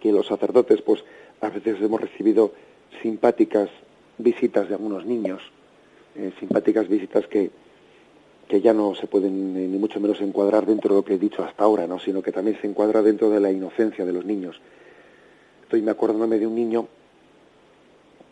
que 0.00 0.12
los 0.12 0.26
sacerdotes, 0.26 0.82
pues 0.82 1.04
a 1.40 1.50
veces 1.50 1.80
hemos 1.80 2.00
recibido 2.00 2.52
simpáticas 3.02 3.70
visitas 4.18 4.68
de 4.68 4.74
algunos 4.74 5.06
niños, 5.06 5.42
eh, 6.16 6.32
simpáticas 6.38 6.88
visitas 6.88 7.26
que, 7.26 7.50
que 8.48 8.60
ya 8.60 8.72
no 8.72 8.94
se 8.94 9.06
pueden 9.06 9.56
eh, 9.56 9.68
ni 9.68 9.78
mucho 9.78 10.00
menos 10.00 10.20
encuadrar 10.20 10.66
dentro 10.66 10.94
de 10.94 11.00
lo 11.00 11.04
que 11.04 11.14
he 11.14 11.18
dicho 11.18 11.44
hasta 11.44 11.64
ahora, 11.64 11.86
¿no? 11.86 11.98
sino 11.98 12.22
que 12.22 12.32
también 12.32 12.58
se 12.60 12.66
encuadra 12.66 13.02
dentro 13.02 13.30
de 13.30 13.40
la 13.40 13.52
inocencia 13.52 14.04
de 14.04 14.12
los 14.12 14.24
niños. 14.24 14.60
Estoy 15.62 15.82
me 15.82 15.90
acordándome 15.90 16.38
de 16.38 16.46
un 16.46 16.54
niño 16.54 16.88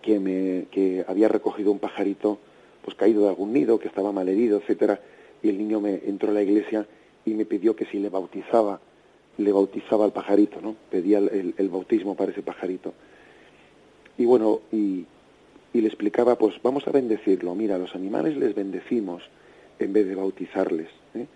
que, 0.03 0.19
me, 0.19 0.67
que 0.71 1.05
había 1.07 1.29
recogido 1.29 1.71
un 1.71 1.79
pajarito 1.79 2.39
pues 2.83 2.97
caído 2.97 3.25
de 3.25 3.31
algún 3.31 3.53
nido, 3.53 3.81
que 3.81 3.89
estaba 3.89 4.13
malherido, 4.13 4.59
etcétera, 4.59 5.01
y 5.43 5.49
el 5.49 5.59
niño 5.59 5.81
me 5.81 6.03
entró 6.07 6.31
a 6.31 6.35
la 6.35 6.43
iglesia 6.43 6.87
y 7.25 7.35
me 7.35 7.45
pidió 7.45 7.75
que 7.75 7.85
si 7.87 7.99
le 7.99 8.09
bautizaba, 8.09 8.81
le 9.39 9.53
bautizaba 9.53 10.05
al 10.05 10.13
pajarito, 10.13 10.61
¿no? 10.61 10.77
Pedía 10.89 11.19
el, 11.19 11.69
bautismo 11.69 12.15
para 12.15 12.31
ese 12.31 12.43
pajarito. 12.43 12.95
Y 14.17 14.25
bueno, 14.25 14.61
y, 14.73 15.05
le 15.81 15.89
explicaba, 15.89 16.37
pues 16.37 16.55
vamos 16.63 16.87
a 16.87 16.93
bendecirlo, 16.93 17.55
mira, 17.55 17.79
los 17.79 17.95
animales 17.95 18.37
les 18.37 18.55
bendecimos 18.55 19.23
en 19.79 19.93
vez 19.93 20.07
de 20.07 20.15
bautizarles. 20.15 20.89
¿eh? 21.15 21.27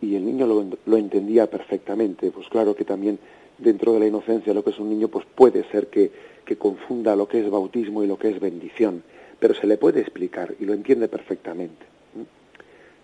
Y 0.00 0.16
el 0.16 0.24
niño 0.24 0.46
lo, 0.46 0.64
lo, 0.86 0.96
entendía 0.96 1.48
perfectamente, 1.48 2.30
pues 2.30 2.48
claro 2.48 2.74
que 2.74 2.84
también 2.84 3.18
dentro 3.58 3.92
de 3.92 4.00
la 4.00 4.06
inocencia 4.06 4.54
lo 4.54 4.64
que 4.64 4.70
es 4.70 4.78
un 4.78 4.90
niño, 4.90 5.08
pues 5.08 5.26
puede 5.34 5.64
ser 5.70 5.88
que, 5.88 6.10
que 6.44 6.56
confunda 6.56 7.14
lo 7.14 7.28
que 7.28 7.40
es 7.40 7.50
bautismo 7.50 8.02
y 8.02 8.06
lo 8.06 8.18
que 8.18 8.30
es 8.30 8.40
bendición, 8.40 9.02
pero 9.38 9.54
se 9.54 9.66
le 9.66 9.76
puede 9.76 10.00
explicar 10.00 10.54
y 10.58 10.64
lo 10.64 10.72
entiende 10.72 11.08
perfectamente. 11.08 11.84
¿eh? 12.16 12.24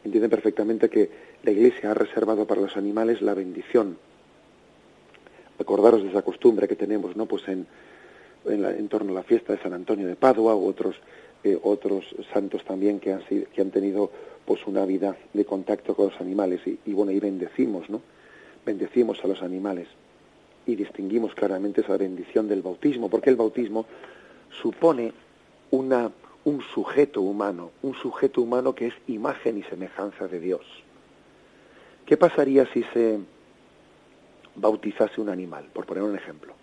Entiende 0.04 0.28
perfectamente 0.28 0.88
que 0.88 1.10
la 1.42 1.50
Iglesia 1.50 1.90
ha 1.90 1.94
reservado 1.94 2.46
para 2.46 2.60
los 2.60 2.76
animales 2.76 3.22
la 3.22 3.34
bendición. 3.34 3.98
Acordaros 5.58 6.02
de 6.02 6.10
esa 6.10 6.22
costumbre 6.22 6.68
que 6.68 6.76
tenemos, 6.76 7.16
¿no? 7.16 7.26
Pues 7.26 7.46
en, 7.48 7.66
en, 8.44 8.88
torno 8.88 9.12
a 9.12 9.16
la 9.16 9.22
fiesta 9.22 9.52
de 9.52 9.62
San 9.62 9.72
Antonio 9.72 10.06
de 10.06 10.16
Padua 10.16 10.54
u 10.54 10.66
otros 10.66 10.96
eh, 11.44 11.58
otros 11.62 12.04
santos 12.32 12.64
también 12.64 12.98
que 13.00 13.12
han 13.12 13.22
que 13.22 13.60
han 13.60 13.70
tenido 13.70 14.10
pues 14.44 14.66
una 14.66 14.84
vida 14.84 15.16
de 15.32 15.44
contacto 15.44 15.94
con 15.94 16.06
los 16.06 16.20
animales 16.20 16.60
y, 16.66 16.78
y 16.86 16.92
bueno 16.92 17.12
y 17.12 17.20
bendecimos, 17.20 17.88
¿no? 17.90 18.00
Bendecimos 18.64 19.22
a 19.24 19.28
los 19.28 19.42
animales 19.42 19.88
y 20.66 20.74
distinguimos 20.74 21.34
claramente 21.34 21.80
esa 21.80 21.96
bendición 21.96 22.48
del 22.48 22.62
bautismo, 22.62 23.08
porque 23.08 23.30
el 23.30 23.36
bautismo 23.36 23.86
supone 24.50 25.12
una 25.70 26.10
un 26.48 26.62
sujeto 26.62 27.20
humano, 27.20 27.72
un 27.82 27.94
sujeto 27.94 28.40
humano 28.40 28.74
que 28.74 28.86
es 28.86 28.94
imagen 29.06 29.58
y 29.58 29.62
semejanza 29.64 30.28
de 30.28 30.40
Dios. 30.40 30.64
¿Qué 32.06 32.16
pasaría 32.16 32.64
si 32.72 32.82
se 32.84 33.18
bautizase 34.54 35.20
un 35.20 35.28
animal, 35.28 35.66
por 35.72 35.84
poner 35.84 36.04
un 36.04 36.16
ejemplo? 36.16 36.54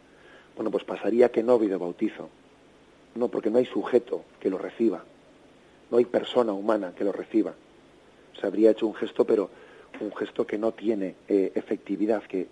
Bueno, 0.55 0.71
pues 0.71 0.83
pasaría 0.83 1.29
que 1.29 1.43
no 1.43 1.53
ha 1.53 1.77
bautizo. 1.77 2.29
No, 3.15 3.27
porque 3.29 3.50
no 3.50 3.57
hay 3.57 3.65
sujeto 3.65 4.24
que 4.39 4.50
lo 4.50 4.57
reciba. 4.57 5.03
No 5.91 5.97
hay 5.97 6.05
persona 6.05 6.53
humana 6.53 6.93
que 6.95 7.03
lo 7.03 7.12
reciba. 7.12 7.53
Se 8.39 8.45
habría 8.45 8.71
hecho 8.71 8.88
un 8.88 8.95
gesto, 8.95 9.25
pero 9.25 9.50
un 10.00 10.13
gesto 10.15 10.45
que 10.45 10.57
no 10.57 10.74
tiene 10.74 11.15
eh, 11.27 11.51
efectividad, 11.55 12.24
que 12.24 12.47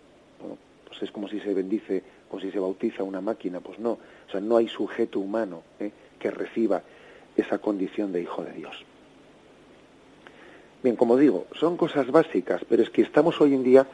pues 0.87 1.01
es 1.01 1.11
como 1.11 1.27
si 1.27 1.39
se 1.39 1.53
bendice, 1.53 2.03
como 2.29 2.41
si 2.41 2.51
se 2.51 2.59
bautiza 2.59 3.03
una 3.03 3.19
máquina. 3.19 3.59
Pues 3.59 3.79
no, 3.79 3.91
o 3.91 4.31
sea, 4.31 4.39
no 4.39 4.57
hay 4.57 4.67
sujeto 4.67 5.19
humano 5.19 5.63
eh, 5.79 5.91
que 6.19 6.31
reciba 6.31 6.81
esa 7.35 7.57
condición 7.57 8.11
de 8.11 8.21
hijo 8.21 8.43
de 8.43 8.51
Dios. 8.53 8.85
Bien, 10.83 10.95
como 10.95 11.17
digo, 11.17 11.47
son 11.53 11.77
cosas 11.77 12.11
básicas, 12.11 12.61
pero 12.67 12.83
es 12.83 12.89
que 12.89 13.01
estamos 13.01 13.39
hoy 13.41 13.53
en 13.53 13.63
día 13.63 13.87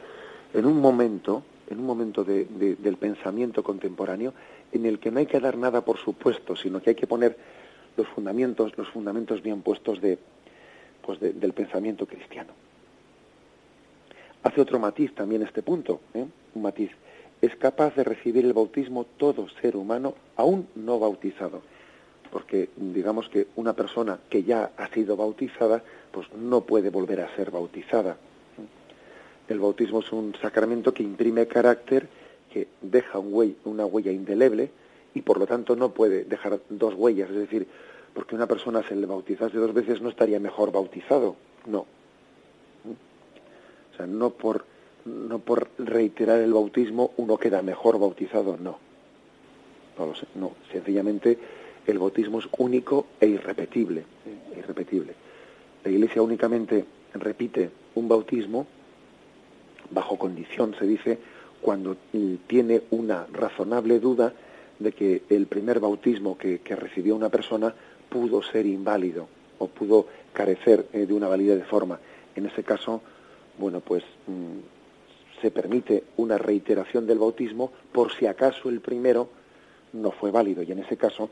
en 0.52 0.66
un 0.66 0.80
momento, 0.80 1.42
en 1.70 1.78
un 1.78 1.86
momento 1.86 2.24
del 2.24 2.96
pensamiento 2.98 3.62
contemporáneo, 3.62 4.34
en 4.72 4.86
el 4.86 4.98
que 4.98 5.10
no 5.10 5.20
hay 5.20 5.26
que 5.26 5.40
dar 5.40 5.56
nada 5.56 5.84
por 5.84 5.98
supuesto, 5.98 6.56
sino 6.56 6.82
que 6.82 6.90
hay 6.90 6.96
que 6.96 7.06
poner 7.06 7.36
los 7.96 8.06
fundamentos, 8.08 8.76
los 8.76 8.88
fundamentos 8.88 9.42
bien 9.42 9.62
puestos 9.62 10.00
de, 10.00 10.18
pues 11.02 11.20
del 11.20 11.52
pensamiento 11.52 12.06
cristiano. 12.06 12.52
Hace 14.42 14.60
otro 14.60 14.78
matiz 14.78 15.14
también 15.14 15.42
este 15.42 15.62
punto, 15.62 16.00
¿eh? 16.14 16.26
un 16.54 16.62
matiz. 16.62 16.90
Es 17.40 17.54
capaz 17.56 17.94
de 17.94 18.04
recibir 18.04 18.44
el 18.44 18.52
bautismo 18.52 19.04
todo 19.16 19.48
ser 19.60 19.76
humano, 19.76 20.14
aún 20.36 20.66
no 20.74 20.98
bautizado 20.98 21.62
porque 22.30 22.70
digamos 22.76 23.28
que 23.28 23.48
una 23.56 23.72
persona 23.74 24.18
que 24.28 24.44
ya 24.44 24.70
ha 24.76 24.88
sido 24.88 25.16
bautizada, 25.16 25.82
pues 26.12 26.32
no 26.32 26.62
puede 26.62 26.90
volver 26.90 27.20
a 27.20 27.34
ser 27.36 27.50
bautizada. 27.50 28.16
El 29.50 29.58
bautismo 29.58 29.98
es 29.98 30.12
un 30.12 30.32
sacramento 30.40 30.94
que 30.94 31.02
imprime 31.02 31.48
carácter, 31.48 32.06
que 32.52 32.68
deja 32.80 33.18
una 33.18 33.84
huella 33.84 34.12
indeleble 34.12 34.70
y 35.12 35.22
por 35.22 35.40
lo 35.40 35.46
tanto 35.46 35.74
no 35.74 35.90
puede 35.90 36.22
dejar 36.22 36.60
dos 36.68 36.94
huellas, 36.94 37.30
es 37.30 37.36
decir, 37.36 37.66
porque 38.14 38.36
una 38.36 38.46
persona 38.46 38.86
se 38.86 38.94
le 38.94 39.06
bautizase 39.06 39.56
dos 39.56 39.74
veces 39.74 40.00
no 40.00 40.08
estaría 40.08 40.38
mejor 40.38 40.70
bautizado, 40.70 41.34
no. 41.66 41.80
O 41.80 43.96
sea, 43.96 44.06
no 44.06 44.30
por, 44.30 44.66
no 45.04 45.40
por 45.40 45.66
reiterar 45.78 46.38
el 46.38 46.52
bautismo 46.52 47.10
uno 47.16 47.36
queda 47.36 47.60
mejor 47.60 47.98
bautizado, 47.98 48.56
no. 48.56 48.78
No 49.98 50.06
lo 50.06 50.14
sé, 50.14 50.28
no, 50.36 50.52
sencillamente 50.70 51.36
el 51.88 51.98
bautismo 51.98 52.38
es 52.38 52.46
único 52.56 53.06
e 53.18 53.26
irrepetible, 53.26 54.02
¿eh? 54.02 54.58
irrepetible. 54.60 55.12
La 55.82 55.90
Iglesia 55.90 56.22
únicamente 56.22 56.84
repite 57.14 57.68
un 57.96 58.06
bautismo 58.06 58.68
bajo 59.90 60.18
condición, 60.18 60.74
se 60.78 60.86
dice, 60.86 61.18
cuando 61.60 61.96
tiene 62.46 62.82
una 62.90 63.26
razonable 63.32 64.00
duda 64.00 64.32
de 64.78 64.92
que 64.92 65.22
el 65.28 65.46
primer 65.46 65.78
bautismo 65.78 66.38
que, 66.38 66.60
recibió 66.64 67.14
una 67.14 67.28
persona 67.28 67.74
pudo 68.08 68.42
ser 68.42 68.66
inválido 68.66 69.28
o 69.58 69.68
pudo 69.68 70.06
carecer 70.32 70.86
eh, 70.92 71.06
de 71.06 71.12
una 71.12 71.28
validez 71.28 71.58
de 71.58 71.64
forma. 71.64 72.00
En 72.34 72.46
ese 72.46 72.64
caso, 72.64 73.02
bueno, 73.58 73.80
pues 73.80 74.02
mm, 74.26 75.40
se 75.40 75.50
permite 75.50 76.04
una 76.16 76.38
reiteración 76.38 77.06
del 77.06 77.18
bautismo 77.18 77.72
por 77.92 78.12
si 78.12 78.26
acaso 78.26 78.68
el 78.68 78.80
primero 78.80 79.28
no 79.92 80.12
fue 80.12 80.30
válido 80.30 80.62
y 80.62 80.70
en 80.70 80.78
ese 80.78 80.96
caso 80.96 81.30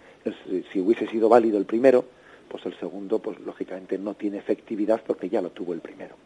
si 0.73 0.81
hubiese 0.81 1.07
sido 1.07 1.29
válido 1.29 1.59
el 1.59 1.65
primero 1.65 2.05
pues 2.49 2.67
el 2.67 2.75
segundo 2.79 3.21
pues 3.21 3.39
lógicamente 3.41 3.99
no 3.99 4.15
tiene 4.15 4.39
efectividad 4.39 5.01
porque 5.07 5.29
ya 5.29 5.41
lo 5.41 5.51
tuvo 5.51 5.75
el 5.75 5.81
primero 5.81 6.17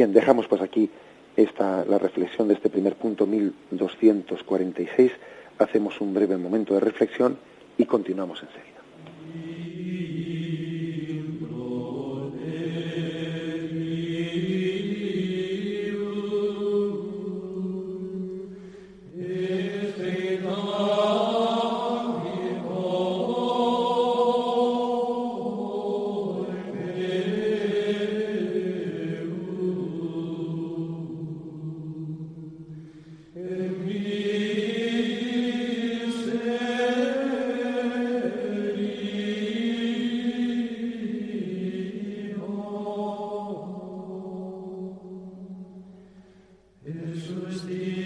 bien 0.00 0.14
dejamos 0.14 0.48
pues 0.48 0.62
aquí 0.62 0.88
esta 1.36 1.84
la 1.84 1.98
reflexión 1.98 2.48
de 2.48 2.54
este 2.54 2.70
primer 2.70 2.94
punto 2.96 3.26
1246 3.26 5.12
hacemos 5.58 6.00
un 6.00 6.14
breve 6.14 6.38
momento 6.38 6.72
de 6.72 6.80
reflexión 6.80 7.36
y 7.76 7.84
continuamos 7.84 8.42
Deus. 47.50 47.99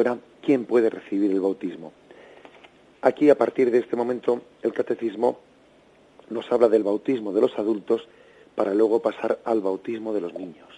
Era 0.00 0.18
quién 0.42 0.64
puede 0.64 0.90
recibir 0.90 1.30
el 1.30 1.40
bautismo. 1.40 1.92
Aquí, 3.00 3.30
a 3.30 3.38
partir 3.38 3.70
de 3.70 3.78
este 3.78 3.96
momento, 3.96 4.42
el 4.62 4.72
catecismo 4.72 5.38
nos 6.30 6.50
habla 6.52 6.68
del 6.68 6.82
bautismo 6.82 7.32
de 7.32 7.40
los 7.40 7.58
adultos 7.58 8.06
para 8.54 8.74
luego 8.74 9.00
pasar 9.00 9.40
al 9.44 9.60
bautismo 9.60 10.12
de 10.12 10.20
los 10.20 10.34
niños. 10.34 10.68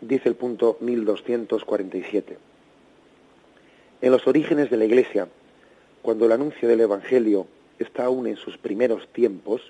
Dice 0.00 0.28
el 0.28 0.34
punto 0.34 0.78
1247. 0.80 2.38
En 4.00 4.10
los 4.10 4.26
orígenes 4.26 4.70
de 4.70 4.76
la 4.78 4.86
Iglesia, 4.86 5.28
cuando 6.00 6.24
el 6.24 6.32
anuncio 6.32 6.68
del 6.68 6.80
Evangelio 6.80 7.46
está 7.78 8.06
aún 8.06 8.26
en 8.26 8.36
sus 8.36 8.56
primeros 8.56 9.08
tiempos, 9.08 9.60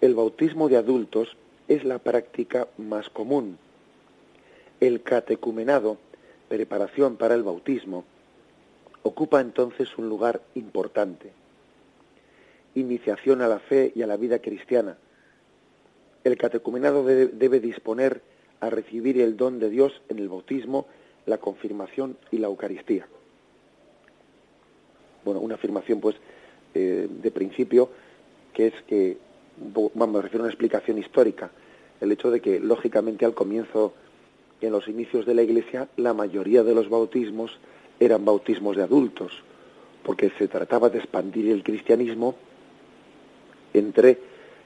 el 0.00 0.14
bautismo 0.14 0.68
de 0.68 0.76
adultos 0.76 1.36
es 1.66 1.84
la 1.84 1.98
práctica 1.98 2.68
más 2.76 3.08
común. 3.08 3.58
El 4.80 5.02
catecumenado 5.02 5.96
preparación 6.48 7.16
para 7.16 7.34
el 7.34 7.42
bautismo, 7.42 8.04
ocupa 9.02 9.40
entonces 9.40 9.96
un 9.98 10.08
lugar 10.08 10.40
importante. 10.54 11.32
Iniciación 12.74 13.42
a 13.42 13.48
la 13.48 13.58
fe 13.58 13.92
y 13.94 14.02
a 14.02 14.06
la 14.06 14.16
vida 14.16 14.40
cristiana. 14.40 14.96
El 16.24 16.36
catecumenado 16.36 17.04
debe, 17.04 17.60
disponer 17.60 18.20
a 18.60 18.70
recibir 18.70 19.20
el 19.20 19.36
don 19.36 19.58
de 19.58 19.70
Dios 19.70 20.02
en 20.08 20.18
el 20.18 20.28
bautismo, 20.28 20.86
la 21.26 21.38
confirmación 21.38 22.16
y 22.30 22.38
la 22.38 22.48
Eucaristía. 22.48 23.06
Bueno, 25.24 25.40
una 25.40 25.54
afirmación 25.54 26.00
pues 26.00 26.16
eh, 26.74 27.08
de 27.08 27.30
principio 27.30 27.90
que 28.52 28.68
es 28.68 28.74
que, 28.86 29.16
vamos, 29.94 30.08
me 30.08 30.22
refiero 30.22 30.42
a 30.42 30.46
una 30.46 30.52
explicación 30.52 30.98
histórica, 30.98 31.50
el 32.00 32.12
hecho 32.12 32.30
de 32.30 32.40
que 32.40 32.60
lógicamente 32.60 33.24
al 33.24 33.34
comienzo 33.34 33.94
en 34.60 34.72
los 34.72 34.88
inicios 34.88 35.26
de 35.26 35.34
la 35.34 35.42
Iglesia 35.42 35.88
la 35.96 36.14
mayoría 36.14 36.62
de 36.62 36.74
los 36.74 36.88
bautismos 36.88 37.58
eran 38.00 38.24
bautismos 38.24 38.76
de 38.76 38.82
adultos, 38.82 39.32
porque 40.02 40.30
se 40.38 40.48
trataba 40.48 40.88
de 40.88 40.98
expandir 40.98 41.50
el 41.50 41.62
cristianismo 41.62 42.34
entre, 43.72 44.18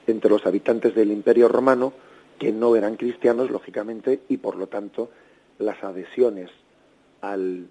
entre 0.07 0.29
los 0.29 0.45
habitantes 0.45 0.95
del 0.95 1.11
Imperio 1.11 1.47
Romano, 1.47 1.93
que 2.39 2.51
no 2.51 2.75
eran 2.75 2.95
cristianos, 2.95 3.49
lógicamente, 3.49 4.21
y 4.29 4.37
por 4.37 4.55
lo 4.55 4.67
tanto 4.67 5.09
las 5.59 5.83
adhesiones 5.83 6.49
al, 7.21 7.67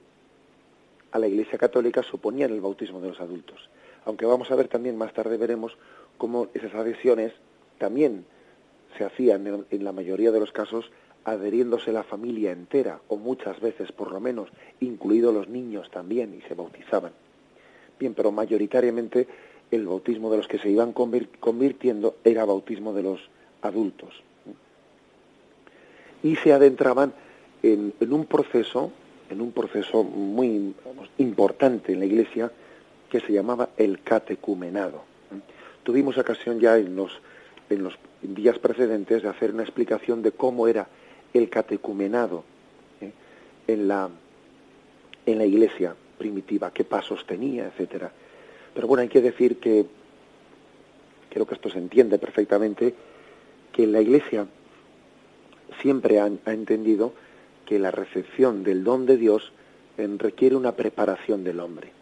a 1.11 1.18
la 1.18 1.28
Iglesia 1.28 1.58
Católica 1.58 2.02
suponían 2.02 2.52
el 2.52 2.61
bautismo 2.61 3.00
de 3.00 3.08
los 3.08 3.20
adultos. 3.20 3.68
Aunque 4.04 4.26
vamos 4.26 4.50
a 4.50 4.56
ver 4.56 4.68
también, 4.68 4.96
más 4.96 5.12
tarde 5.12 5.37
veremos 5.37 5.76
cómo 6.18 6.48
esas 6.54 6.74
adhesiones 6.74 7.32
también 7.78 8.24
se 8.96 9.04
hacían 9.04 9.66
en 9.70 9.85
la 9.85 9.92
mayoría 9.92 10.30
de 10.30 10.40
los 10.40 10.52
casos 10.52 10.90
adheriéndose 11.24 11.92
la 11.92 12.02
familia 12.02 12.52
entera, 12.52 13.00
o 13.08 13.16
muchas 13.16 13.61
veces 13.61 13.92
por 13.92 14.12
lo 14.12 14.20
menos, 14.20 14.48
incluidos 14.80 15.32
los 15.32 15.48
niños 15.48 15.90
también, 15.90 16.35
y 16.35 16.46
se 16.48 16.54
bautizaban. 16.54 17.12
Bien, 17.98 18.14
pero 18.14 18.32
mayoritariamente 18.32 19.28
el 19.70 19.87
bautismo 19.87 20.30
de 20.30 20.37
los 20.38 20.48
que 20.48 20.58
se 20.58 20.68
iban 20.68 20.92
convirtiendo 20.92 22.16
era 22.24 22.44
bautismo 22.44 22.92
de 22.92 23.02
los 23.02 23.20
adultos. 23.62 24.22
Y 26.22 26.37
se 26.37 26.52
adentraban 26.52 27.12
en, 27.62 27.94
un 28.00 28.26
proceso, 28.26 28.92
en 29.30 29.40
un 29.40 29.52
proceso 29.52 30.02
muy 30.02 30.74
importante 31.18 31.92
en 31.92 32.00
la 32.00 32.06
Iglesia, 32.06 32.50
que 33.11 33.20
se 33.20 33.32
llamaba 33.32 33.70
el 33.76 34.02
catecumenado. 34.02 35.02
Tuvimos 35.82 36.16
ocasión 36.18 36.61
ya 36.61 36.76
en 36.78 36.96
los, 36.96 37.12
en 37.70 37.82
los 37.82 37.94
días 38.22 38.58
precedentes 38.58 39.22
de 39.22 39.28
hacer 39.28 39.52
una 39.52 39.62
explicación 39.62 40.22
de 40.22 40.32
cómo 40.32 40.68
era 40.68 40.88
el 41.35 41.49
catecumenado 41.49 42.45
¿eh? 43.01 43.12
en, 43.66 43.88
la, 43.88 44.09
en 45.27 45.38
la 45.38 45.45
iglesia 45.45 45.95
primitiva, 46.18 46.73
qué 46.73 46.85
pasos 46.85 47.27
tenía, 47.27 47.66
etcétera. 47.66 48.12
Pero 48.75 48.87
bueno, 48.87 49.03
hay 49.03 49.09
que 49.09 49.21
decir 49.21 49.59
que 49.59 49.87
creo 51.31 51.47
que 51.47 51.55
esto 51.55 51.71
se 51.71 51.79
entiende 51.79 52.18
perfectamente, 52.18 52.95
que 53.73 53.87
la 53.87 54.01
iglesia 54.01 54.47
siempre 55.81 56.21
ha, 56.21 56.27
entendido 56.27 57.12
que 57.66 57.79
la 57.79 57.90
recepción 57.90 58.62
del 58.64 58.85
don 58.85 59.07
de 59.07 59.16
Dios 59.16 59.53
requiere 59.97 60.57
una 60.57 60.73
preparación 60.73 61.45
del 61.45 61.61
hombre. 61.61 61.92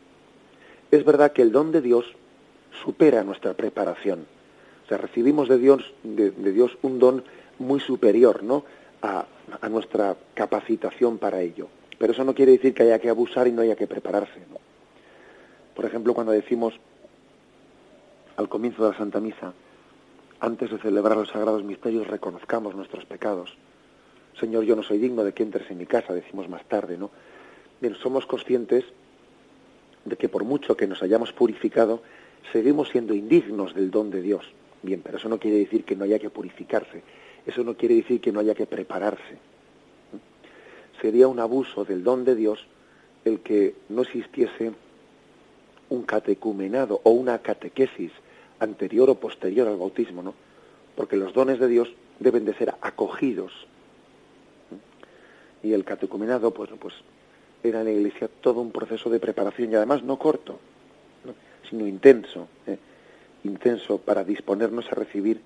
Es 0.91 1.05
verdad 1.05 1.33
que 1.33 1.43
el 1.43 1.53
don 1.53 1.71
de 1.71 1.81
Dios 1.81 2.07
supera 2.85 3.23
nuestra 3.23 3.55
preparación. 3.55 4.27
O 4.85 4.89
sea, 4.89 4.99
recibimos 4.99 5.49
de 5.49 5.59
Dios, 5.59 5.93
de 6.03 6.53
Dios 6.53 6.77
un 6.83 6.99
don 6.99 7.23
muy 7.59 7.79
superior, 7.79 8.43
¿no? 8.43 8.65
A, 9.03 9.27
nuestra 9.69 10.17
capacitación 10.35 11.19
para 11.19 11.41
ello. 11.41 11.69
Pero 11.99 12.13
eso 12.13 12.25
no 12.25 12.35
quiere 12.35 12.53
decir 12.53 12.75
que 12.75 12.85
haya 12.85 12.99
que 12.99 13.11
abusar 13.11 13.47
y 13.47 13.53
no 13.53 13.63
haya 13.63 13.77
que 13.77 13.87
prepararse. 13.87 14.41
Por 15.75 15.85
ejemplo, 15.85 16.15
cuando 16.15 16.33
decimos 16.33 16.75
al 18.37 18.49
comienzo 18.49 18.85
de 18.85 18.93
la 18.93 18.99
Santa 18.99 19.21
Misa, 19.21 19.53
antes 20.41 20.71
de 20.71 20.79
celebrar 20.79 21.17
los 21.17 21.29
sagrados 21.29 21.63
misterios, 21.63 22.07
reconozcamos 22.07 22.75
nuestros 22.75 23.05
pecados. 23.05 23.57
Señor, 24.39 24.65
yo 24.65 24.77
no 24.77 24.83
soy 24.83 24.99
digno 24.99 25.25
de 25.25 25.35
que 25.35 25.43
entres 25.43 25.71
en 25.71 25.79
mi 25.79 25.87
casa, 25.87 26.15
decimos 26.15 26.49
más 26.49 26.65
tarde, 26.65 26.97
¿no? 26.97 27.11
Bien, 27.81 27.95
somos 27.97 28.27
conscientes 28.27 28.85
de 30.05 30.17
que 30.17 30.29
por 30.29 30.45
mucho 30.45 30.77
que 30.77 30.87
nos 30.87 31.03
hayamos 31.03 31.33
purificado, 31.33 32.03
seguimos 32.53 32.89
siendo 32.89 33.15
indignos 33.15 33.75
del 33.75 33.91
don 33.91 34.11
de 34.11 34.23
Dios. 34.23 34.47
Bien, 34.83 35.03
pero 35.03 35.19
eso 35.19 35.29
no 35.29 35.39
quiere 35.39 35.59
decir 35.59 35.85
que 35.85 35.95
no 35.95 36.05
haya 36.05 36.19
que 36.19 36.31
purificarse, 36.31 37.03
eso 37.47 37.65
no 37.65 37.75
quiere 37.75 37.97
decir 37.97 38.21
que 38.21 38.33
no 38.33 38.41
haya 38.41 38.55
que 38.55 38.67
prepararse. 38.67 39.39
Sería 41.01 41.29
un 41.29 41.41
abuso 41.41 41.85
del 41.85 42.05
don 42.05 42.25
de 42.25 42.35
Dios 42.35 42.67
el 43.25 43.41
que 43.41 43.75
no 43.89 44.03
existiese 44.03 44.73
un 45.89 46.03
catecumenado 46.03 47.01
o 47.05 47.11
una 47.11 47.39
catequesis 47.39 48.13
anterior 48.59 49.11
o 49.11 49.17
posterior 49.17 49.67
al 49.69 49.77
bautismo, 49.77 50.23
¿no? 50.23 50.35
Porque 50.95 51.17
los 51.17 51.33
dones 51.33 51.59
de 51.59 51.69
Dios 51.69 51.89
deben 52.19 52.45
de 52.45 52.55
ser 52.55 52.75
acogidos. 52.81 53.53
Y 55.63 55.73
el 55.73 55.85
catecumenado, 55.85 56.53
pues, 56.53 56.71
pues 56.79 56.95
era 57.63 57.81
en 57.81 57.87
la 57.87 57.93
Iglesia 57.93 58.29
todo 58.41 58.61
un 58.61 58.73
proceso 58.73 59.11
de 59.11 59.21
preparación 59.21 59.73
y 59.73 59.75
además 59.75 60.03
no 60.03 60.19
corto, 60.19 60.59
sino 61.69 61.87
intenso, 61.87 62.49
¿eh? 62.67 62.79
intenso 63.45 63.99
para 63.99 64.25
disponernos 64.25 64.91
a 64.91 64.95
recibir 64.95 65.41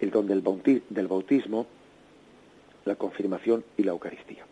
el 0.00 0.10
don 0.10 0.26
del 0.26 1.08
bautismo, 1.08 1.66
la 2.84 2.94
confirmación 2.94 3.64
y 3.76 3.82
la 3.82 3.92
Eucaristía. 3.92 4.44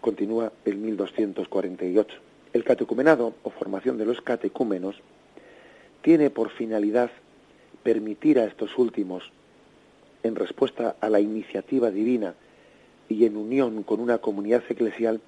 Continúa 0.00 0.52
el 0.64 0.76
1248. 0.76 2.18
El 2.52 2.64
catecumenado 2.64 3.34
o 3.42 3.50
formación 3.50 3.98
de 3.98 4.06
los 4.06 4.20
catecúmenos 4.20 4.96
tiene 6.02 6.30
por 6.30 6.50
finalidad 6.50 7.10
permitir 7.82 8.38
a 8.38 8.44
estos 8.44 8.78
últimos, 8.78 9.32
en 10.22 10.36
respuesta 10.36 10.96
a 11.00 11.08
la 11.08 11.20
iniciativa 11.20 11.90
divina 11.90 12.34
y 13.08 13.24
en 13.24 13.36
unión 13.36 13.82
con 13.82 14.00
una 14.00 14.18
comunidad 14.18 14.62
eclesial, 14.68 15.20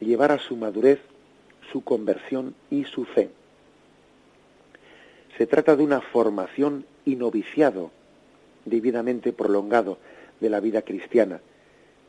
llevar 0.00 0.32
a 0.32 0.38
su 0.38 0.56
madurez 0.56 1.00
su 1.72 1.82
conversión 1.82 2.54
y 2.70 2.84
su 2.84 3.04
fe. 3.04 3.30
Se 5.38 5.46
trata 5.46 5.76
de 5.76 5.82
una 5.82 6.00
formación 6.00 6.84
y 7.04 7.16
noviciado 7.16 7.90
debidamente 8.64 9.32
prolongado 9.32 9.98
de 10.40 10.50
la 10.50 10.60
vida 10.60 10.82
cristiana, 10.82 11.40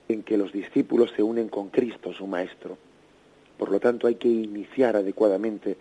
en 0.07 0.23
que 0.23 0.37
los 0.37 0.51
discípulos 0.51 1.11
se 1.15 1.23
unen 1.23 1.49
con 1.49 1.69
Cristo, 1.69 2.13
su 2.13 2.27
Maestro. 2.27 2.77
Por 3.57 3.71
lo 3.71 3.79
tanto, 3.79 4.07
hay 4.07 4.15
que 4.15 4.27
iniciar 4.27 4.95
adecuadamente 4.95 5.77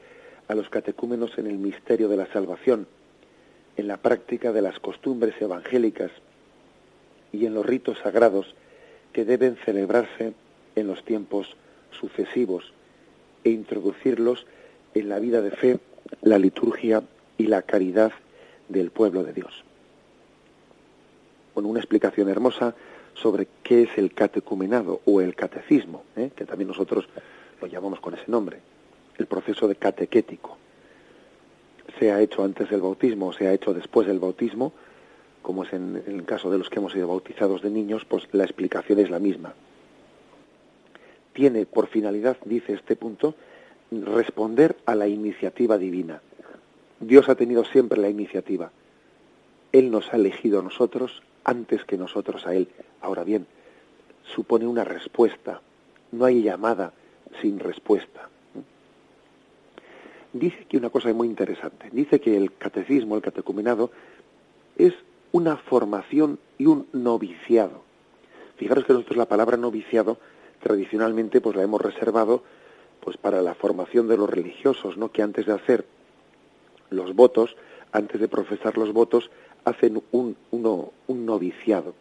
a 0.48 0.54
los 0.54 0.68
catecúmenos 0.68 1.38
en 1.38 1.46
el 1.46 1.59
misterio 1.59 2.09
de 2.09 2.16
la 2.16 2.26
salvación, 2.33 2.87
en 3.76 3.87
la 3.87 3.96
práctica 3.96 4.52
de 4.52 4.62
las 4.62 4.78
costumbres 4.80 5.35
evangélicas 5.40 6.11
y 7.33 7.46
en 7.46 7.54
los 7.54 7.64
ritos 7.64 7.98
sagrados 7.98 8.54
que 9.12 9.24
deben 9.24 9.56
celebrarse 9.64 10.35
en 10.76 10.87
los 10.87 11.04
tiempos 11.04 11.56
sucesivos 11.92 12.72
e 13.44 13.50
introducirlos 13.50 14.46
en 14.94 15.09
la 15.09 15.18
vida 15.18 15.40
de 15.40 15.50
fe, 15.50 15.78
la 16.22 16.38
liturgia 16.38 17.02
y 17.38 17.46
la 17.46 17.62
caridad 17.62 18.12
del 18.68 18.90
pueblo 18.90 19.24
de 19.24 19.33
Dios. 19.33 19.64
Con 21.61 21.68
una 21.68 21.81
explicación 21.81 22.31
hermosa 22.31 22.75
sobre 23.12 23.46
qué 23.62 23.83
es 23.83 23.90
el 23.99 24.14
catecumenado 24.14 25.03
o 25.05 25.20
el 25.20 25.35
catecismo, 25.35 26.05
¿eh? 26.16 26.31
que 26.35 26.46
también 26.46 26.68
nosotros 26.68 27.07
lo 27.61 27.66
llamamos 27.66 28.01
con 28.01 28.14
ese 28.14 28.25
nombre, 28.29 28.61
el 29.18 29.27
proceso 29.27 29.68
de 29.68 29.77
catequético. 29.77 30.57
Se 31.99 32.12
ha 32.12 32.23
hecho 32.23 32.42
antes 32.44 32.70
del 32.70 32.81
bautismo 32.81 33.27
o 33.27 33.33
se 33.35 33.46
ha 33.46 33.53
hecho 33.53 33.75
después 33.75 34.07
del 34.07 34.20
bautismo, 34.20 34.73
como 35.42 35.64
es 35.64 35.73
en, 35.75 36.03
en 36.07 36.20
el 36.20 36.25
caso 36.25 36.51
de 36.51 36.57
los 36.57 36.70
que 36.70 36.79
hemos 36.79 36.94
sido 36.94 37.09
bautizados 37.09 37.61
de 37.61 37.68
niños, 37.68 38.07
pues 38.07 38.27
la 38.33 38.44
explicación 38.44 38.99
es 38.99 39.11
la 39.11 39.18
misma. 39.18 39.53
Tiene 41.35 41.66
por 41.66 41.88
finalidad, 41.88 42.38
dice 42.46 42.73
este 42.73 42.96
punto, 42.96 43.35
responder 43.90 44.79
a 44.87 44.94
la 44.94 45.09
iniciativa 45.09 45.77
divina. 45.77 46.23
Dios 47.01 47.29
ha 47.29 47.35
tenido 47.35 47.66
siempre 47.66 48.01
la 48.01 48.09
iniciativa. 48.09 48.70
Él 49.73 49.90
nos 49.90 50.11
ha 50.11 50.16
elegido 50.16 50.61
a 50.61 50.62
nosotros 50.62 51.23
antes 51.44 51.85
que 51.85 51.96
nosotros 51.96 52.46
a 52.46 52.55
Él. 52.55 52.68
Ahora 53.00 53.24
bien, 53.24 53.46
supone 54.35 54.66
una 54.66 54.85
respuesta. 54.85 55.61
No 56.12 56.24
hay 56.24 56.42
llamada 56.42 56.92
sin 57.40 57.59
respuesta. 57.59 58.29
Dice 60.33 60.64
que 60.68 60.76
una 60.76 60.90
cosa 60.90 61.12
muy 61.12 61.26
interesante. 61.26 61.88
Dice 61.90 62.20
que 62.20 62.37
el 62.37 62.55
catecismo, 62.57 63.16
el 63.16 63.22
catecumenado, 63.22 63.90
es 64.76 64.94
una 65.33 65.57
formación 65.57 66.38
y 66.59 66.66
un 66.66 66.87
noviciado. 66.92 67.83
Fijaros 68.57 68.85
que 68.85 68.92
nosotros 68.92 69.16
la 69.16 69.26
palabra 69.26 69.57
noviciado 69.57 70.18
tradicionalmente 70.62 71.40
pues 71.40 71.57
la 71.57 71.62
hemos 71.62 71.81
reservado 71.81 72.42
pues 73.00 73.16
para 73.16 73.42
la 73.42 73.55
formación 73.55 74.09
de 74.09 74.16
los 74.16 74.29
religiosos, 74.29 74.96
¿no? 74.98 75.11
Que 75.11 75.22
antes 75.22 75.46
de 75.46 75.55
hacer 75.55 75.87
los 76.90 77.14
votos, 77.14 77.57
antes 77.92 78.20
de 78.20 78.29
profesar 78.29 78.76
los 78.76 78.92
votos, 78.92 79.31
hacen 79.64 80.03
un, 80.12 80.37
un 80.51 81.27
noviciado. 81.27 81.94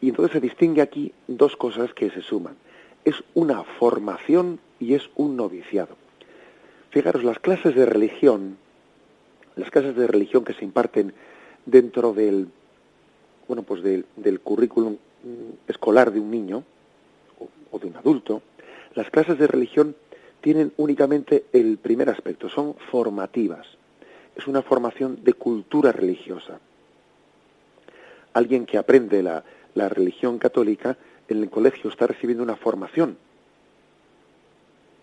Y 0.00 0.08
entonces 0.08 0.32
se 0.32 0.40
distingue 0.40 0.82
aquí 0.82 1.12
dos 1.28 1.56
cosas 1.56 1.94
que 1.94 2.10
se 2.10 2.22
suman. 2.22 2.56
Es 3.04 3.22
una 3.34 3.62
formación 3.62 4.58
y 4.80 4.94
es 4.94 5.08
un 5.14 5.36
noviciado. 5.36 5.96
Fijaros, 6.90 7.24
las 7.24 7.38
clases 7.38 7.74
de 7.74 7.86
religión, 7.86 8.58
las 9.56 9.70
clases 9.70 9.96
de 9.96 10.06
religión 10.06 10.44
que 10.44 10.54
se 10.54 10.64
imparten 10.64 11.14
dentro 11.66 12.12
del, 12.12 12.48
bueno, 13.48 13.62
pues 13.62 13.82
del, 13.82 14.04
del 14.16 14.40
currículum 14.40 14.96
escolar 15.68 16.12
de 16.12 16.20
un 16.20 16.30
niño 16.30 16.64
o 17.70 17.78
de 17.78 17.86
un 17.86 17.96
adulto, 17.96 18.42
las 18.94 19.08
clases 19.10 19.38
de 19.38 19.46
religión 19.46 19.94
tienen 20.40 20.72
únicamente 20.76 21.44
el 21.52 21.78
primer 21.78 22.10
aspecto, 22.10 22.48
son 22.48 22.74
formativas. 22.90 23.66
Es 24.36 24.46
una 24.46 24.62
formación 24.62 25.22
de 25.22 25.34
cultura 25.34 25.92
religiosa. 25.92 26.58
Alguien 28.32 28.64
que 28.66 28.78
aprende 28.78 29.22
la, 29.22 29.44
la 29.74 29.88
religión 29.88 30.38
católica 30.38 30.96
en 31.28 31.42
el 31.42 31.50
colegio 31.50 31.90
está 31.90 32.06
recibiendo 32.06 32.42
una 32.42 32.56
formación 32.56 33.16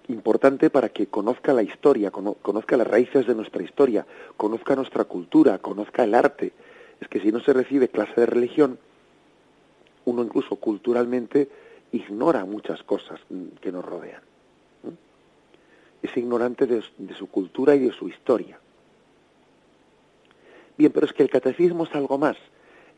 importante 0.10 0.70
para 0.70 0.90
que 0.90 1.08
conozca 1.08 1.54
la 1.54 1.62
historia, 1.62 2.12
conozca 2.12 2.78
las 2.78 2.88
raíces 2.88 3.28
de 3.28 3.36
nuestra 3.36 3.64
historia, 3.64 4.06
conozca 4.36 4.76
nuestra 4.76 5.04
cultura, 5.06 5.60
conozca 5.60 6.04
el 6.04 6.16
arte. 6.16 6.52
Es 7.00 7.08
que 7.08 7.20
si 7.20 7.32
no 7.32 7.40
se 7.40 7.54
recibe 7.54 7.90
clase 7.90 8.20
de 8.20 8.26
religión, 8.26 8.80
uno 10.06 10.24
incluso 10.24 10.56
culturalmente 10.56 11.50
ignora 11.92 12.46
muchas 12.46 12.84
cosas 12.84 13.20
que 13.62 13.72
nos 13.72 13.86
rodean. 13.86 14.22
Es 16.02 16.16
ignorante 16.18 16.66
de, 16.66 16.84
de 16.98 17.14
su 17.14 17.28
cultura 17.28 17.76
y 17.76 17.80
de 17.80 17.92
su 17.92 18.08
historia. 18.08 18.60
Bien, 20.80 20.94
pero 20.94 21.06
es 21.06 21.12
que 21.12 21.24
el 21.24 21.30
catecismo 21.30 21.84
es 21.84 21.94
algo 21.94 22.18
más. 22.18 22.38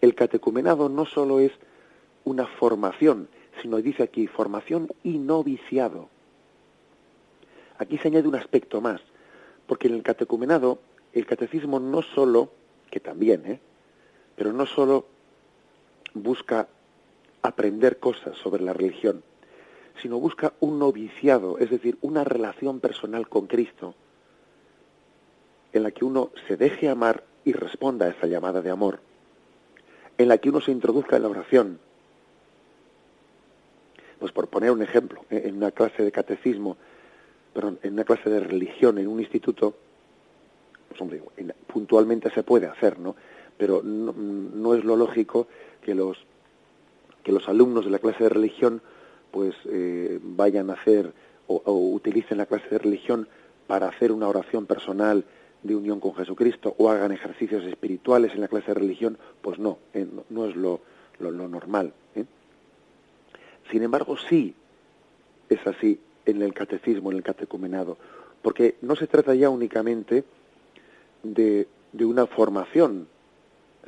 El 0.02 0.14
catecumenado 0.14 0.88
no 0.88 1.04
solo 1.04 1.40
es 1.40 1.52
una 2.26 2.46
formación, 2.46 3.28
sino 3.60 3.78
dice 3.78 4.04
aquí 4.04 4.28
formación 4.28 4.88
y 5.04 5.18
noviciado. 5.18 6.08
Aquí 7.80 7.98
se 7.98 8.10
añade 8.10 8.28
un 8.28 8.36
aspecto 8.36 8.82
más, 8.82 9.02
porque 9.66 9.88
en 9.88 9.96
el 9.96 10.04
catecumenado 10.04 10.78
el 11.14 11.26
catecismo 11.26 11.80
no 11.80 12.04
solo, 12.04 12.52
que 12.92 13.00
también, 13.00 13.48
¿eh? 13.48 13.60
pero 14.36 14.54
no 14.54 14.68
solo 14.68 15.08
busca 16.14 16.68
aprender 17.42 17.98
cosas 17.98 18.38
sobre 18.38 18.62
la 18.62 18.74
religión, 18.74 19.24
sino 20.04 20.20
busca 20.20 20.54
un 20.60 20.78
noviciado, 20.78 21.58
es 21.58 21.72
decir, 21.72 21.98
una 22.02 22.24
relación 22.26 22.80
personal 22.80 23.28
con 23.28 23.48
Cristo, 23.48 23.96
en 25.74 25.82
la 25.82 25.90
que 25.90 26.06
uno 26.06 26.30
se 26.48 26.58
deje 26.58 26.88
amar 26.88 27.31
y 27.46 27.54
responda 27.54 28.06
a 28.06 28.10
esa 28.10 28.28
llamada 28.28 28.62
de 28.62 28.70
amor, 28.70 29.00
en 30.18 30.28
la 30.28 30.38
que 30.38 30.50
uno 30.50 30.62
se 30.62 30.72
introduzca 30.72 31.16
en 31.16 31.24
la 31.24 31.30
oración. 31.30 31.80
Pues 34.20 34.32
por 34.32 34.48
poner 34.48 34.72
un 34.72 34.82
ejemplo, 34.82 35.26
¿eh? 35.30 35.44
en 35.46 35.58
una 35.58 35.72
clase 35.72 36.04
de 36.04 36.12
catecismo, 36.12 36.78
perdón, 37.54 37.80
en 37.82 37.94
una 37.94 38.04
clase 38.04 38.30
de 38.30 38.40
religión 38.40 38.98
en 38.98 39.08
un 39.08 39.20
instituto, 39.20 39.76
pues 40.88 41.02
hombre, 41.02 41.24
puntualmente 41.68 42.30
se 42.30 42.44
puede 42.44 42.68
hacer, 42.68 43.00
¿no? 43.00 43.16
Pero 43.58 43.82
no, 43.84 44.14
no 44.14 44.76
es 44.76 44.84
lo 44.84 44.96
lógico 44.96 45.48
que 45.82 45.96
los 45.96 46.18
que 47.24 47.32
los 47.32 47.48
alumnos 47.48 47.86
de 47.86 47.92
la 47.92 48.00
clase 48.00 48.24
de 48.24 48.30
religión 48.30 48.82
pues 49.30 49.56
eh, 49.66 50.20
vayan 50.22 50.70
a 50.70 50.74
hacer 50.74 51.14
o, 51.48 51.62
o, 51.66 51.94
utilicen 51.94 52.40
la 52.40 52.48
clase 52.48 52.68
de 52.70 52.80
religión 52.80 53.28
para 53.68 53.88
hacer 53.88 54.12
una 54.12 54.28
oración 54.28 54.66
personal 54.66 55.24
de 55.64 55.76
unión 55.76 56.00
con 56.00 56.16
Jesucristo 56.16 56.76
o 56.78 56.90
hagan 56.90 57.12
ejercicios 57.12 57.64
espirituales 57.66 58.34
en 58.34 58.42
la 58.42 58.48
clase 58.48 58.68
de 58.68 58.74
religión, 58.76 59.18
pues 59.42 59.60
no, 59.60 59.78
eh, 59.94 60.08
no, 60.30 60.46
es 60.46 60.56
lo, 60.56 60.82
lo, 61.20 61.32
lo 61.32 61.48
normal. 61.48 61.94
¿eh? 62.16 62.26
Sin 63.70 63.84
embargo, 63.84 64.18
sí 64.18 64.56
es 65.50 65.66
así 65.68 66.00
en 66.26 66.42
el 66.42 66.54
catecismo, 66.54 67.12
en 67.12 67.18
el 67.18 67.24
catecumenado, 67.24 67.98
porque 68.42 68.76
no 68.82 68.96
se 68.96 69.08
trata 69.08 69.36
ya 69.36 69.50
únicamente 69.50 70.24
de, 71.24 71.68
de 71.92 72.06
una 72.06 72.26
formación, 72.26 73.08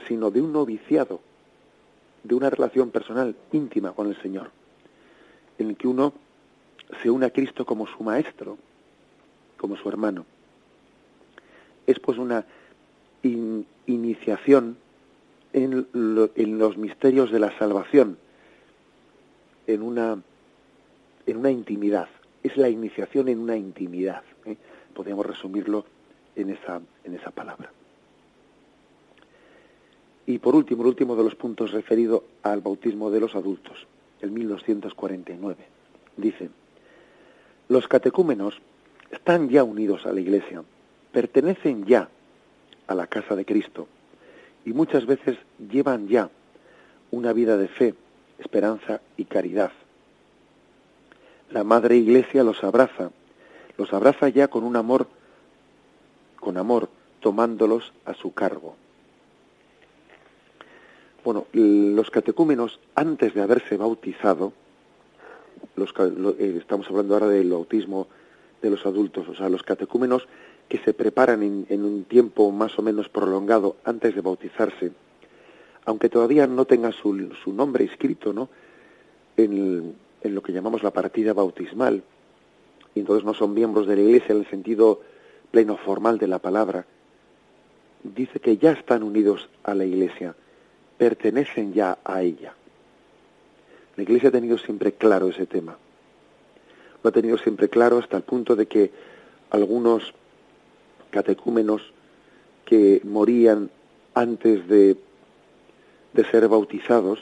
sino 0.08 0.30
de 0.32 0.42
un 0.42 0.54
noviciado, 0.54 1.22
de 2.24 2.36
una 2.36 2.50
relación 2.50 2.92
personal 2.92 3.36
íntima 3.52 3.94
con 3.94 4.08
el 4.08 4.22
Señor, 4.22 4.52
en 5.58 5.70
el 5.70 5.78
que 5.78 5.88
uno 5.88 6.14
se 7.02 7.10
une 7.10 7.26
a 7.26 7.32
Cristo 7.32 7.66
como 7.66 7.88
su 7.88 8.04
maestro, 8.04 8.58
como 9.58 9.76
su 9.76 9.90
hermano. 9.90 10.26
Es 11.88 12.00
pues 12.00 12.18
una 12.18 12.46
in, 13.24 13.66
iniciación 13.88 14.78
en, 15.52 15.88
lo, 15.94 16.32
en, 16.36 16.58
los 16.58 16.78
misterios 16.78 17.32
de 17.32 17.40
la 17.40 17.58
salvación, 17.58 18.18
en 19.68 19.82
una, 19.82 20.22
en 21.26 21.38
una 21.38 21.52
intimidad. 21.52 22.08
Es 22.42 22.58
la 22.58 22.70
iniciación 22.70 23.30
en 23.30 23.40
una 23.40 23.56
intimidad. 23.56 24.24
¿eh? 24.46 24.58
Podríamos 24.94 25.26
resumirlo 25.26 25.86
en 26.36 26.50
esa, 26.50 26.82
en 27.04 27.16
esa 27.16 27.32
palabra. 27.32 27.72
Y 30.26 30.40
por 30.40 30.56
último, 30.56 30.84
el 30.84 30.90
último 30.90 31.16
de 31.16 31.24
los 31.24 31.36
puntos 31.36 31.72
referido 31.72 32.24
al 32.44 32.62
bautismo 32.62 33.12
de 33.12 33.20
los 33.20 33.36
adultos, 33.36 33.86
el 34.22 34.32
1249. 34.32 35.58
Dice, 36.16 36.50
los 37.68 37.88
catecúmenos 37.88 38.62
están 39.12 39.50
ya 39.50 39.64
unidos 39.64 40.06
a 40.06 40.14
la 40.14 40.22
Iglesia, 40.22 40.64
pertenecen 41.14 41.86
ya 41.86 42.10
a 42.88 42.96
la 42.96 43.08
casa 43.08 43.36
de 43.36 43.46
Cristo 43.46 43.88
y 44.66 44.74
muchas 44.74 45.06
veces 45.06 45.38
llevan 45.72 46.10
ya 46.10 46.30
una 47.12 47.32
vida 47.32 47.56
de 47.56 47.70
fe, 47.70 47.94
esperanza 48.40 49.00
y 49.16 49.26
caridad. 49.26 49.72
La 51.52 51.64
Madre 51.64 51.96
Iglesia 51.96 52.44
los 52.44 52.64
abraza, 52.64 53.12
los 53.78 53.94
abraza 53.94 54.28
ya 54.28 54.50
con 54.50 54.64
un 54.64 54.76
amor 54.76 55.08
con 56.44 56.58
amor, 56.58 56.90
tomándolos 57.22 57.94
a 58.06 58.14
su 58.14 58.34
cargo. 58.34 58.76
Bueno, 61.24 61.48
los 61.54 62.12
catecúmenos, 62.12 62.82
antes 62.96 63.34
de 63.34 63.42
haberse 63.42 63.78
bautizado, 63.78 64.52
los, 65.78 65.94
eh, 66.38 66.58
estamos 66.60 66.86
hablando 66.90 67.14
ahora 67.14 67.28
del 67.28 67.50
bautismo 67.50 68.08
de 68.62 68.70
los 68.70 68.86
adultos, 68.86 69.28
o 69.30 69.36
sea, 69.36 69.48
los 69.48 69.64
catecúmenos 69.64 70.28
que 70.68 70.78
se 70.80 70.94
preparan 70.94 71.44
en, 71.44 71.86
un 71.86 72.06
tiempo 72.06 72.52
más 72.52 72.78
o 72.80 72.82
menos 72.82 73.10
prolongado 73.10 73.76
antes 73.84 74.16
de 74.16 74.22
bautizarse, 74.22 74.92
aunque 75.86 76.10
todavía 76.10 76.48
no 76.48 76.66
tenga 76.66 76.92
su, 76.92 77.32
su 77.44 77.54
nombre 77.54 77.86
escrito, 77.86 78.34
¿no? 78.34 78.50
En, 79.38 79.96
en, 80.22 80.36
lo 80.36 80.42
que 80.42 80.54
llamamos 80.54 80.84
la 80.84 80.92
partida 80.92 81.34
bautismal, 81.34 82.04
y 82.96 83.00
entonces 83.00 83.26
no 83.26 83.34
son 83.34 83.54
miembros 83.54 83.88
de 83.88 83.96
la 83.96 84.02
Iglesia 84.02 84.34
en 84.34 84.40
el 84.40 84.50
sentido 84.50 85.02
pleno 85.52 85.78
formal 85.78 86.18
de 86.18 86.28
la 86.28 86.40
palabra, 86.40 86.86
dice 88.04 88.40
que 88.40 88.58
ya 88.58 88.72
están 88.72 89.04
unidos 89.04 89.50
a 89.64 89.74
la 89.74 89.86
Iglesia, 89.86 90.36
pertenecen 90.98 91.74
ya 91.74 91.98
a 92.04 92.22
ella. 92.22 92.54
La 93.96 94.04
Iglesia 94.04 94.30
ha 94.30 94.32
tenido 94.32 94.58
siempre 94.58 94.94
claro 94.94 95.30
ese 95.30 95.46
tema. 95.46 95.78
Lo 97.04 97.10
ha 97.10 97.14
tenido 97.14 97.38
siempre 97.38 97.70
claro 97.70 97.98
hasta 97.98 98.18
el 98.18 98.24
punto 98.24 98.56
de 98.56 98.66
que 98.66 98.92
algunos 99.50 100.14
catecúmenos 101.14 101.94
que 102.66 103.00
morían 103.06 103.70
antes 104.14 104.68
de, 104.68 104.98
de 106.14 106.26
ser 106.26 106.48
bautizados, 106.48 107.20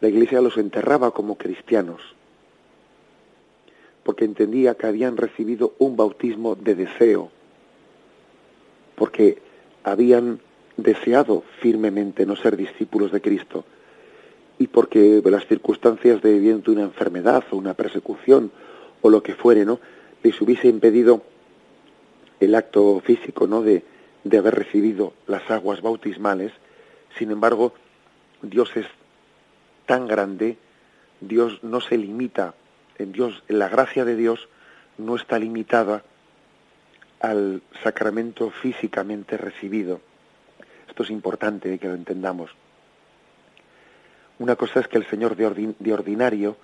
la 0.00 0.08
Iglesia 0.08 0.40
los 0.40 0.58
enterraba 0.58 1.12
como 1.12 1.38
cristianos, 1.38 2.00
porque 4.02 4.24
entendía 4.24 4.74
que 4.74 4.86
habían 4.86 5.16
recibido 5.16 5.74
un 5.78 5.96
bautismo 5.96 6.56
de 6.56 6.74
deseo, 6.74 7.30
porque 8.96 9.38
habían 9.84 10.40
deseado 10.76 11.44
firmemente 11.60 12.26
no 12.26 12.36
ser 12.36 12.56
discípulos 12.56 13.12
de 13.12 13.20
Cristo 13.20 13.64
y 14.58 14.66
porque 14.66 15.22
las 15.24 15.46
circunstancias 15.46 16.20
de 16.20 16.38
bien 16.38 16.62
una 16.66 16.82
enfermedad 16.82 17.44
o 17.50 17.56
una 17.56 17.74
persecución 17.74 18.50
o 19.02 19.08
lo 19.08 19.22
que 19.22 19.34
fuere, 19.34 19.64
¿no? 19.64 19.78
les 20.22 20.40
hubiese 20.40 20.68
impedido 20.68 21.22
el 22.40 22.54
acto 22.54 23.00
físico, 23.00 23.46
¿no? 23.46 23.62
de, 23.62 23.84
de 24.24 24.38
haber 24.38 24.54
recibido 24.54 25.12
las 25.26 25.48
aguas 25.50 25.82
bautismales. 25.82 26.52
Sin 27.18 27.30
embargo, 27.30 27.74
Dios 28.42 28.76
es 28.76 28.86
tan 29.86 30.06
grande, 30.06 30.56
Dios 31.20 31.62
no 31.62 31.80
se 31.80 31.96
limita, 31.98 32.54
en 32.98 33.12
Dios, 33.12 33.42
la 33.48 33.68
gracia 33.68 34.04
de 34.04 34.16
Dios 34.16 34.48
no 34.98 35.16
está 35.16 35.38
limitada 35.38 36.02
al 37.20 37.62
sacramento 37.82 38.50
físicamente 38.50 39.36
recibido. 39.36 40.00
Esto 40.88 41.02
es 41.02 41.10
importante 41.10 41.78
que 41.78 41.88
lo 41.88 41.94
entendamos. 41.94 42.50
Una 44.38 44.56
cosa 44.56 44.80
es 44.80 44.88
que 44.88 44.98
el 44.98 45.06
Señor 45.06 45.36
de, 45.36 45.92
ordinario 45.92 46.56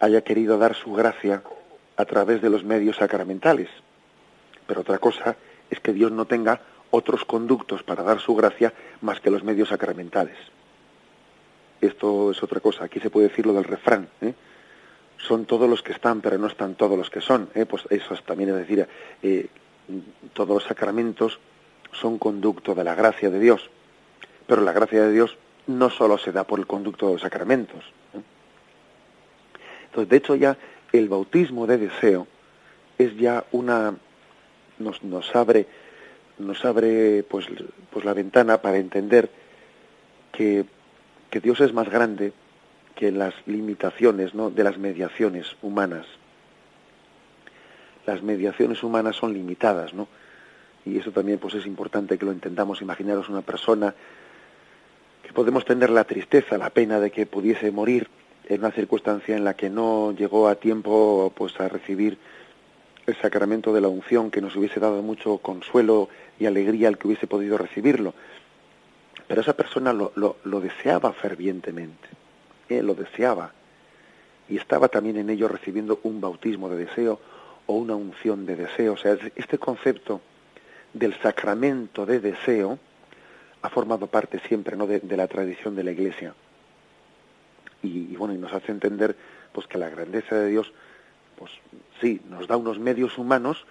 haya 0.00 0.22
querido 0.22 0.58
dar 0.58 0.74
su 0.74 0.92
gracia 0.92 1.42
a 1.96 2.04
través 2.04 2.42
de 2.42 2.50
los 2.50 2.64
medios 2.64 2.96
sacramentales, 2.96 3.68
pero 4.66 4.80
otra 4.80 4.98
cosa 4.98 5.36
es 5.70 5.80
que 5.80 5.92
Dios 5.92 6.12
no 6.12 6.26
tenga 6.26 6.60
otros 6.90 7.24
conductos 7.24 7.82
para 7.82 8.02
dar 8.02 8.20
su 8.20 8.34
gracia 8.34 8.72
más 9.00 9.20
que 9.20 9.30
los 9.30 9.44
medios 9.44 9.68
sacramentales. 9.68 10.36
Esto 11.80 12.30
es 12.30 12.42
otra 12.42 12.60
cosa. 12.60 12.84
Aquí 12.84 13.00
se 13.00 13.10
puede 13.10 13.28
decir 13.28 13.46
lo 13.46 13.52
del 13.52 13.64
refrán. 13.64 14.08
¿eh? 14.20 14.34
Son 15.18 15.44
todos 15.44 15.68
los 15.68 15.82
que 15.82 15.92
están, 15.92 16.20
pero 16.20 16.38
no 16.38 16.46
están 16.46 16.74
todos 16.74 16.96
los 16.96 17.10
que 17.10 17.20
son. 17.20 17.50
¿eh? 17.54 17.66
Pues 17.66 17.84
eso 17.90 18.14
es, 18.14 18.22
también 18.22 18.50
es 18.50 18.56
decir, 18.56 18.88
eh, 19.22 19.48
todos 20.32 20.54
los 20.54 20.64
sacramentos 20.64 21.38
son 21.92 22.18
conducto 22.18 22.74
de 22.74 22.84
la 22.84 22.94
gracia 22.94 23.30
de 23.30 23.38
Dios. 23.38 23.70
Pero 24.46 24.62
la 24.62 24.72
gracia 24.72 25.02
de 25.02 25.12
Dios 25.12 25.36
no 25.66 25.90
solo 25.90 26.18
se 26.18 26.32
da 26.32 26.44
por 26.44 26.58
el 26.58 26.66
conducto 26.66 27.06
de 27.06 27.12
los 27.14 27.22
sacramentos. 27.22 27.84
Entonces, 29.86 30.08
de 30.08 30.16
hecho, 30.16 30.34
ya 30.34 30.56
el 30.92 31.08
bautismo 31.08 31.66
de 31.66 31.78
deseo 31.78 32.26
es 32.98 33.16
ya 33.16 33.44
una 33.52 33.94
nos, 34.78 35.02
nos 35.02 35.34
abre 35.34 35.66
nos 36.38 36.64
abre 36.64 37.22
pues, 37.22 37.46
pues 37.90 38.04
la 38.04 38.12
ventana 38.12 38.60
para 38.60 38.78
entender 38.78 39.30
que, 40.32 40.64
que 41.30 41.40
Dios 41.40 41.60
es 41.60 41.72
más 41.72 41.88
grande 41.88 42.32
que 42.94 43.12
las 43.12 43.34
limitaciones 43.46 44.34
¿no? 44.34 44.50
de 44.50 44.64
las 44.64 44.78
mediaciones 44.78 45.56
humanas. 45.62 46.06
Las 48.06 48.22
mediaciones 48.22 48.82
humanas 48.82 49.16
son 49.16 49.34
limitadas, 49.34 49.92
¿no? 49.92 50.08
Y 50.84 50.98
eso 50.98 51.10
también 51.10 51.38
pues 51.38 51.54
es 51.54 51.66
importante 51.66 52.16
que 52.16 52.24
lo 52.24 52.30
entendamos. 52.30 52.80
Imaginaros 52.80 53.28
una 53.28 53.42
persona 53.42 53.92
que 55.24 55.32
podemos 55.32 55.64
tener 55.64 55.90
la 55.90 56.04
tristeza, 56.04 56.56
la 56.56 56.70
pena 56.70 57.00
de 57.00 57.10
que 57.10 57.26
pudiese 57.26 57.72
morir 57.72 58.08
en 58.48 58.60
una 58.60 58.70
circunstancia 58.70 59.36
en 59.36 59.42
la 59.42 59.54
que 59.54 59.68
no 59.68 60.12
llegó 60.12 60.46
a 60.46 60.54
tiempo 60.54 61.32
pues 61.34 61.58
a 61.58 61.68
recibir 61.68 62.16
el 63.06 63.16
sacramento 63.16 63.72
de 63.72 63.80
la 63.80 63.88
unción 63.88 64.30
que 64.30 64.40
nos 64.40 64.56
hubiese 64.56 64.80
dado 64.80 65.02
mucho 65.02 65.38
consuelo 65.38 66.08
y 66.38 66.46
alegría 66.46 66.88
al 66.88 66.98
que 66.98 67.06
hubiese 67.06 67.26
podido 67.26 67.56
recibirlo. 67.56 68.14
Pero 69.28 69.40
esa 69.40 69.54
persona 69.54 69.92
lo, 69.92 70.12
lo, 70.14 70.60
deseaba 70.60 71.12
fervientemente, 71.12 72.08
¿eh? 72.68 72.82
lo 72.82 72.94
deseaba. 72.94 73.52
Y 74.48 74.56
estaba 74.56 74.88
también 74.88 75.16
en 75.16 75.30
ello 75.30 75.48
recibiendo 75.48 76.00
un 76.04 76.20
bautismo 76.20 76.68
de 76.68 76.84
deseo 76.84 77.18
o 77.66 77.74
una 77.74 77.96
unción 77.96 78.46
de 78.46 78.56
deseo. 78.56 78.92
O 78.92 78.96
sea, 78.96 79.16
este 79.34 79.58
concepto 79.58 80.20
del 80.92 81.14
sacramento 81.20 82.06
de 82.06 82.20
deseo 82.20 82.78
ha 83.62 83.68
formado 83.68 84.06
parte 84.06 84.40
siempre 84.40 84.76
¿no? 84.76 84.86
de, 84.86 85.16
la 85.16 85.26
tradición 85.26 85.74
de 85.74 85.82
la 85.84 85.90
Iglesia. 85.90 86.34
Y, 87.82 88.16
bueno, 88.16 88.34
y 88.34 88.38
nos 88.38 88.52
hace 88.52 88.72
entender 88.72 89.16
pues 89.52 89.66
que 89.66 89.78
la 89.78 89.88
grandeza 89.88 90.36
de 90.36 90.48
Dios, 90.48 90.72
pues 91.36 91.52
sí, 92.00 92.20
nos 92.28 92.46
da 92.48 92.56
unos 92.56 92.78
medios 92.78 93.18
humanos 93.18 93.66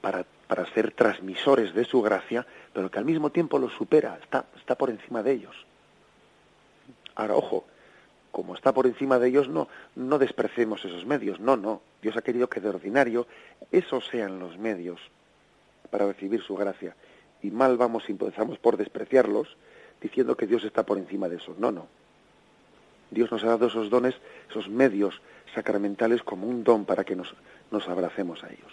para, 0.00 0.24
para 0.46 0.66
ser 0.72 0.92
transmisores 0.92 1.74
de 1.74 1.84
su 1.84 2.02
gracia, 2.02 2.46
pero 2.72 2.90
que 2.90 2.98
al 2.98 3.04
mismo 3.04 3.30
tiempo 3.30 3.58
los 3.58 3.72
supera, 3.72 4.18
está, 4.22 4.46
está 4.56 4.76
por 4.76 4.90
encima 4.90 5.22
de 5.22 5.32
ellos. 5.32 5.66
Ahora, 7.14 7.34
ojo, 7.34 7.64
como 8.30 8.54
está 8.54 8.72
por 8.72 8.86
encima 8.86 9.18
de 9.18 9.28
ellos, 9.28 9.48
no, 9.48 9.68
no 9.94 10.18
despreciemos 10.18 10.84
esos 10.84 11.04
medios, 11.04 11.38
no, 11.38 11.56
no. 11.56 11.82
Dios 12.00 12.16
ha 12.16 12.22
querido 12.22 12.48
que 12.48 12.60
de 12.60 12.70
ordinario 12.70 13.26
esos 13.70 14.06
sean 14.06 14.38
los 14.38 14.58
medios 14.58 15.00
para 15.90 16.06
recibir 16.06 16.42
su 16.42 16.56
gracia. 16.56 16.96
Y 17.42 17.50
mal 17.50 17.76
vamos 17.76 18.04
si 18.04 18.12
empezamos 18.12 18.58
por 18.58 18.76
despreciarlos, 18.76 19.56
diciendo 20.00 20.36
que 20.36 20.46
Dios 20.46 20.64
está 20.64 20.84
por 20.84 20.96
encima 20.96 21.28
de 21.28 21.36
eso. 21.36 21.54
No, 21.58 21.70
no. 21.70 21.86
Dios 23.10 23.30
nos 23.30 23.44
ha 23.44 23.48
dado 23.48 23.66
esos 23.66 23.90
dones, 23.90 24.14
esos 24.48 24.68
medios 24.68 25.20
sacramentales 25.54 26.22
como 26.22 26.46
un 26.46 26.64
don 26.64 26.84
para 26.84 27.04
que 27.04 27.16
nos, 27.16 27.34
nos 27.70 27.88
abracemos 27.88 28.42
a 28.44 28.48
ellos. 28.48 28.72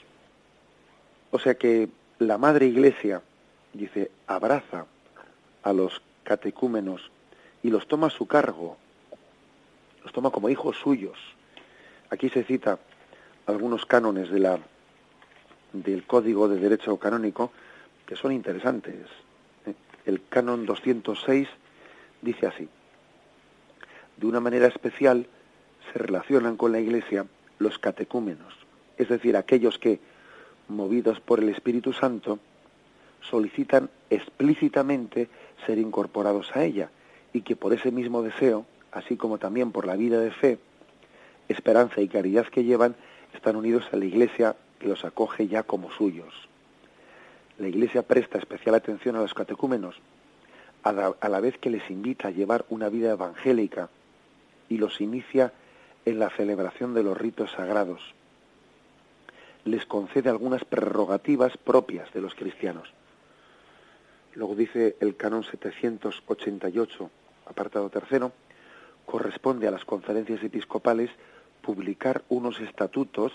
O 1.32 1.40
sea 1.40 1.56
que 1.56 1.90
la 2.20 2.38
Madre 2.38 2.66
Iglesia, 2.66 3.22
dice, 3.74 4.12
abraza 4.28 4.86
a 5.64 5.74
los 5.74 6.02
catecúmenos 6.24 7.12
y 7.64 7.70
los 7.70 7.88
toma 7.88 8.08
a 8.08 8.12
su 8.12 8.28
cargo, 8.28 8.78
los 10.04 10.14
toma 10.14 10.32
como 10.32 10.50
hijos 10.50 10.78
suyos. 10.78 11.18
Aquí 12.10 12.30
se 12.30 12.44
cita 12.44 12.80
algunos 13.46 13.86
cánones 13.86 14.30
de 14.30 14.40
la 14.40 14.60
del 15.74 16.06
Código 16.06 16.48
de 16.48 16.60
Derecho 16.60 16.98
Canónico 16.98 17.52
que 18.06 18.16
son 18.16 18.32
interesantes. 18.32 19.06
El 20.06 20.26
canon 20.28 20.66
206 20.66 21.48
dice 22.22 22.48
así, 22.48 22.68
de 24.18 24.26
una 24.26 24.40
manera 24.40 24.68
especial 24.68 25.28
se 25.92 26.00
relacionan 26.00 26.58
con 26.58 26.72
la 26.72 26.80
Iglesia 26.80 27.26
los 27.58 27.80
catecúmenos, 27.80 28.54
es 28.98 29.10
decir, 29.10 29.36
aquellos 29.36 29.80
que, 29.80 30.00
movidos 30.68 31.20
por 31.20 31.40
el 31.40 31.50
Espíritu 31.50 31.94
Santo, 31.94 32.40
solicitan 33.22 33.90
explícitamente 34.10 35.30
ser 35.66 35.78
incorporados 35.78 36.56
a 36.56 36.64
ella 36.64 36.90
y 37.34 37.42
que 37.42 37.56
por 37.56 37.74
ese 37.74 37.92
mismo 37.92 38.22
deseo, 38.22 38.66
así 38.92 39.18
como 39.18 39.38
también 39.38 39.72
por 39.72 39.86
la 39.86 39.96
vida 39.96 40.20
de 40.20 40.32
fe, 40.32 40.60
esperanza 41.48 42.02
y 42.02 42.08
caridad 42.08 42.48
que 42.48 42.64
llevan, 42.64 42.96
están 43.34 43.56
unidos 43.56 43.86
a 43.92 43.98
la 43.98 44.06
Iglesia 44.06 44.56
que 44.80 44.88
los 44.88 45.04
acoge 45.06 45.48
ya 45.48 45.64
como 45.64 45.92
suyos. 45.92 46.34
La 47.58 47.68
Iglesia 47.68 48.04
presta 48.04 48.38
especial 48.38 48.76
atención 48.76 49.16
a 49.16 49.22
los 49.22 49.34
catecúmenos, 49.34 50.00
a 50.84 50.94
la, 51.30 51.40
vez 51.42 51.58
que 51.58 51.70
les 51.70 51.90
invita 51.90 52.30
a 52.30 52.32
llevar 52.32 52.66
una 52.70 52.88
vida 52.90 53.12
evangélica 53.12 53.90
y 54.70 54.78
los 54.78 55.02
inicia 55.02 55.52
en 56.06 56.20
la 56.20 56.30
celebración 56.30 56.94
de 56.94 57.04
los 57.04 57.18
ritos 57.18 57.52
sagrados. 57.52 58.02
Les 59.66 59.86
concede 59.86 60.30
algunas 60.30 60.64
prerrogativas 60.66 61.58
propias 61.58 62.12
de 62.14 62.22
los 62.22 62.36
cristianos. 62.36 62.94
Luego 64.36 64.56
dice 64.56 64.96
el 65.00 65.16
canon 65.16 65.44
788, 65.44 67.10
apartado 67.46 67.90
tercero, 67.90 68.32
corresponde 69.06 69.68
a 69.68 69.72
las 69.72 69.86
conferencias 69.86 70.44
episcopales 70.44 71.10
publicar 71.62 72.24
unos 72.30 72.60
estatutos 72.60 73.34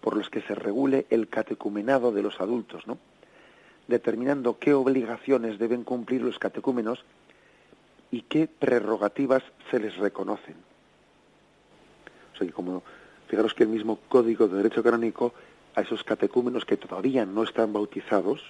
por 0.00 0.16
los 0.16 0.30
que 0.30 0.42
se 0.42 0.54
regule 0.54 1.06
el 1.10 1.28
catecumenado 1.28 2.12
de 2.12 2.22
los 2.22 2.40
adultos, 2.40 2.86
¿no? 2.86 2.98
determinando 3.86 4.58
qué 4.58 4.74
obligaciones 4.74 5.58
deben 5.58 5.84
cumplir 5.84 6.22
los 6.22 6.38
catecúmenos 6.38 7.04
y 8.10 8.22
qué 8.22 8.46
prerrogativas 8.46 9.42
se 9.70 9.78
les 9.78 9.96
reconocen. 9.96 10.56
O 12.34 12.38
sea, 12.38 12.50
como 12.52 12.82
fijaros 13.28 13.54
que 13.54 13.64
el 13.64 13.70
mismo 13.70 13.98
Código 14.08 14.48
de 14.48 14.58
Derecho 14.58 14.82
Canónico 14.82 15.32
a 15.74 15.80
esos 15.80 16.04
catecúmenos 16.04 16.64
que 16.64 16.76
todavía 16.76 17.24
no 17.24 17.42
están 17.42 17.72
bautizados 17.72 18.40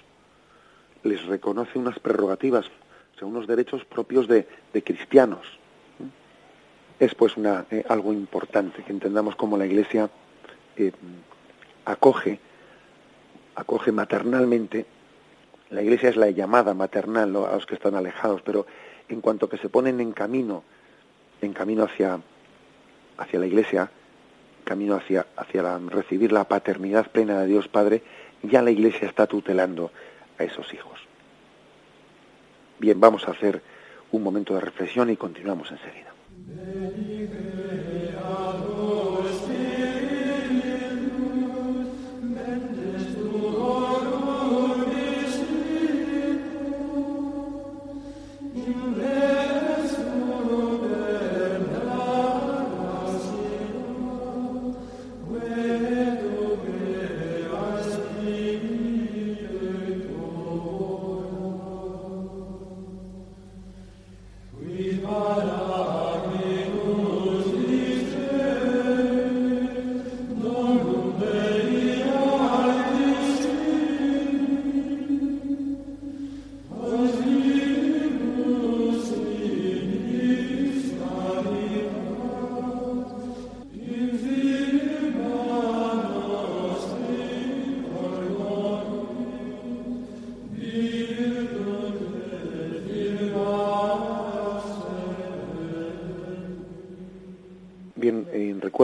les 1.03 1.23
reconoce 1.25 1.77
unas 1.77 1.99
prerrogativas, 1.99 2.65
o 2.65 3.19
sea, 3.19 3.27
unos 3.27 3.45
derechos 3.45 3.85
propios 3.85 4.27
de, 4.27 4.47
cristianos. 4.83 5.45
Es 6.99 7.13
pues 7.13 7.37
una, 7.37 7.65
eh, 7.69 7.85
algo 7.87 8.11
importante 8.11 8.83
que 8.83 8.91
entendamos 8.91 9.35
cómo 9.35 9.55
la 9.57 9.67
Iglesia 9.67 10.09
eh, 10.77 10.91
acoge, 11.85 12.39
acoge 13.55 13.91
maternalmente 13.91 14.87
la 15.69 15.81
iglesia 15.81 16.09
es 16.09 16.15
la 16.15 16.29
llamada 16.29 16.73
maternal 16.73 17.35
a 17.35 17.55
los 17.55 17.65
que 17.65 17.75
están 17.75 17.95
alejados, 17.95 18.41
pero 18.43 18.67
en 19.09 19.19
cuanto 19.19 19.49
que 19.49 19.57
se 19.57 19.69
ponen 19.69 19.99
en 19.99 20.11
camino, 20.11 20.63
en 21.41 21.53
camino 21.53 21.83
hacia, 21.83 22.19
hacia 23.17 23.39
la 23.39 23.47
iglesia, 23.47 23.89
camino 24.63 24.95
hacia, 24.95 25.25
hacia 25.35 25.77
recibir 25.79 26.31
la 26.31 26.45
paternidad 26.45 27.11
plena 27.11 27.41
de 27.41 27.47
Dios 27.47 27.67
Padre, 27.67 28.01
ya 28.43 28.61
la 28.61 28.71
iglesia 28.71 29.07
está 29.07 29.27
tutelando 29.27 29.91
a 30.37 30.43
esos 30.43 30.73
hijos. 30.73 30.99
Bien, 32.79 32.99
vamos 32.99 33.27
a 33.27 33.31
hacer 33.31 33.61
un 34.11 34.23
momento 34.23 34.53
de 34.53 34.61
reflexión 34.61 35.09
y 35.09 35.17
continuamos 35.17 35.71
enseguida. 35.71 36.13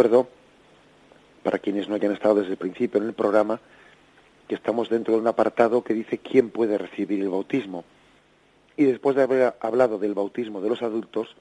Recuerdo, 0.02 0.28
para 1.44 1.60
quienes 1.60 1.88
no 1.88 1.94
hayan 1.94 2.14
estado 2.14 2.36
desde 2.36 2.54
el 2.54 2.58
principio 2.58 3.00
en 3.00 3.06
el 3.06 3.14
programa, 3.14 3.60
que 4.48 4.56
estamos 4.56 4.90
dentro 4.90 5.14
de 5.14 5.20
un 5.20 5.28
apartado 5.28 5.84
que 5.84 5.94
dice 5.94 6.18
quién 6.18 6.50
puede 6.50 6.80
recibir 6.80 7.22
el 7.22 7.30
bautismo. 7.30 7.84
Y 8.78 8.86
después 8.86 9.16
de 9.16 9.22
haber 9.22 9.54
hablado 9.60 10.00
del 10.00 10.16
bautismo 10.16 10.60
de 10.60 10.70
los 10.70 10.82
adultos, 10.82 11.36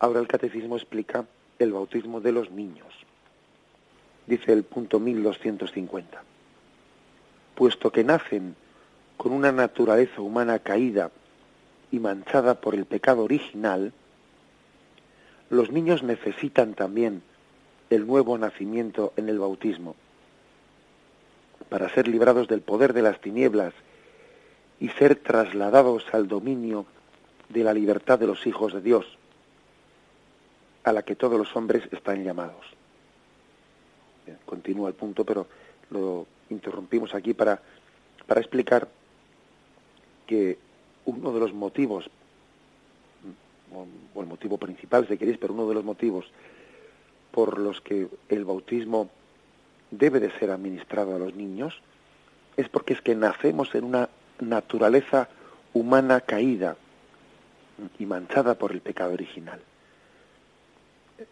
ahora 0.00 0.18
el 0.18 0.26
catecismo 0.26 0.76
explica 0.76 1.24
el 1.60 1.72
bautismo 1.72 2.20
de 2.20 2.32
los 2.32 2.50
niños. 2.50 2.92
Dice 4.26 4.52
el 4.52 4.64
punto 4.64 4.98
1250. 4.98 6.20
Puesto 7.54 7.92
que 7.92 8.02
nacen 8.02 8.56
con 9.16 9.30
una 9.30 9.52
naturaleza 9.52 10.20
humana 10.20 10.58
caída 10.58 11.12
y 11.92 12.00
manchada 12.00 12.60
por 12.60 12.74
el 12.74 12.86
pecado 12.86 13.22
original, 13.22 13.92
los 15.48 15.70
niños 15.70 16.02
necesitan 16.02 16.74
también 16.74 17.22
el 17.90 18.06
nuevo 18.06 18.36
nacimiento 18.38 19.12
en 19.16 19.28
el 19.28 19.38
bautismo, 19.38 19.94
para 21.68 21.92
ser 21.94 22.08
librados 22.08 22.48
del 22.48 22.60
poder 22.60 22.92
de 22.92 23.02
las 23.02 23.20
tinieblas 23.20 23.74
y 24.80 24.88
ser 24.90 25.16
trasladados 25.16 26.04
al 26.12 26.28
dominio 26.28 26.86
de 27.48 27.64
la 27.64 27.72
libertad 27.72 28.18
de 28.18 28.26
los 28.26 28.46
hijos 28.46 28.72
de 28.72 28.80
Dios, 28.80 29.06
a 30.84 30.92
la 30.92 31.02
que 31.02 31.16
todos 31.16 31.38
los 31.38 31.54
hombres 31.56 31.84
están 31.92 32.24
llamados. 32.24 32.64
continúa 34.46 34.88
el 34.88 34.94
punto, 34.94 35.24
pero 35.24 35.46
lo 35.90 36.26
interrumpimos 36.50 37.14
aquí 37.14 37.34
para, 37.34 37.60
para 38.26 38.40
explicar 38.40 38.88
que 40.26 40.58
uno 41.04 41.32
de 41.32 41.40
los 41.40 41.52
motivos, 41.52 42.08
o 44.14 44.20
el 44.20 44.26
motivo 44.26 44.58
principal, 44.58 45.06
si 45.08 45.18
queréis, 45.18 45.38
pero 45.38 45.52
uno 45.52 45.68
de 45.68 45.74
los 45.74 45.84
motivos 45.84 46.26
por 47.34 47.58
los 47.58 47.80
que 47.80 48.06
el 48.28 48.44
bautismo 48.44 49.10
debe 49.90 50.20
de 50.20 50.30
ser 50.38 50.52
administrado 50.52 51.16
a 51.16 51.18
los 51.18 51.34
niños 51.34 51.82
es 52.56 52.68
porque 52.68 52.92
es 52.92 53.00
que 53.00 53.16
nacemos 53.16 53.74
en 53.74 53.82
una 53.82 54.08
naturaleza 54.38 55.28
humana 55.72 56.20
caída 56.20 56.76
y 57.98 58.06
manchada 58.06 58.54
por 58.54 58.70
el 58.70 58.80
pecado 58.80 59.12
original. 59.14 59.60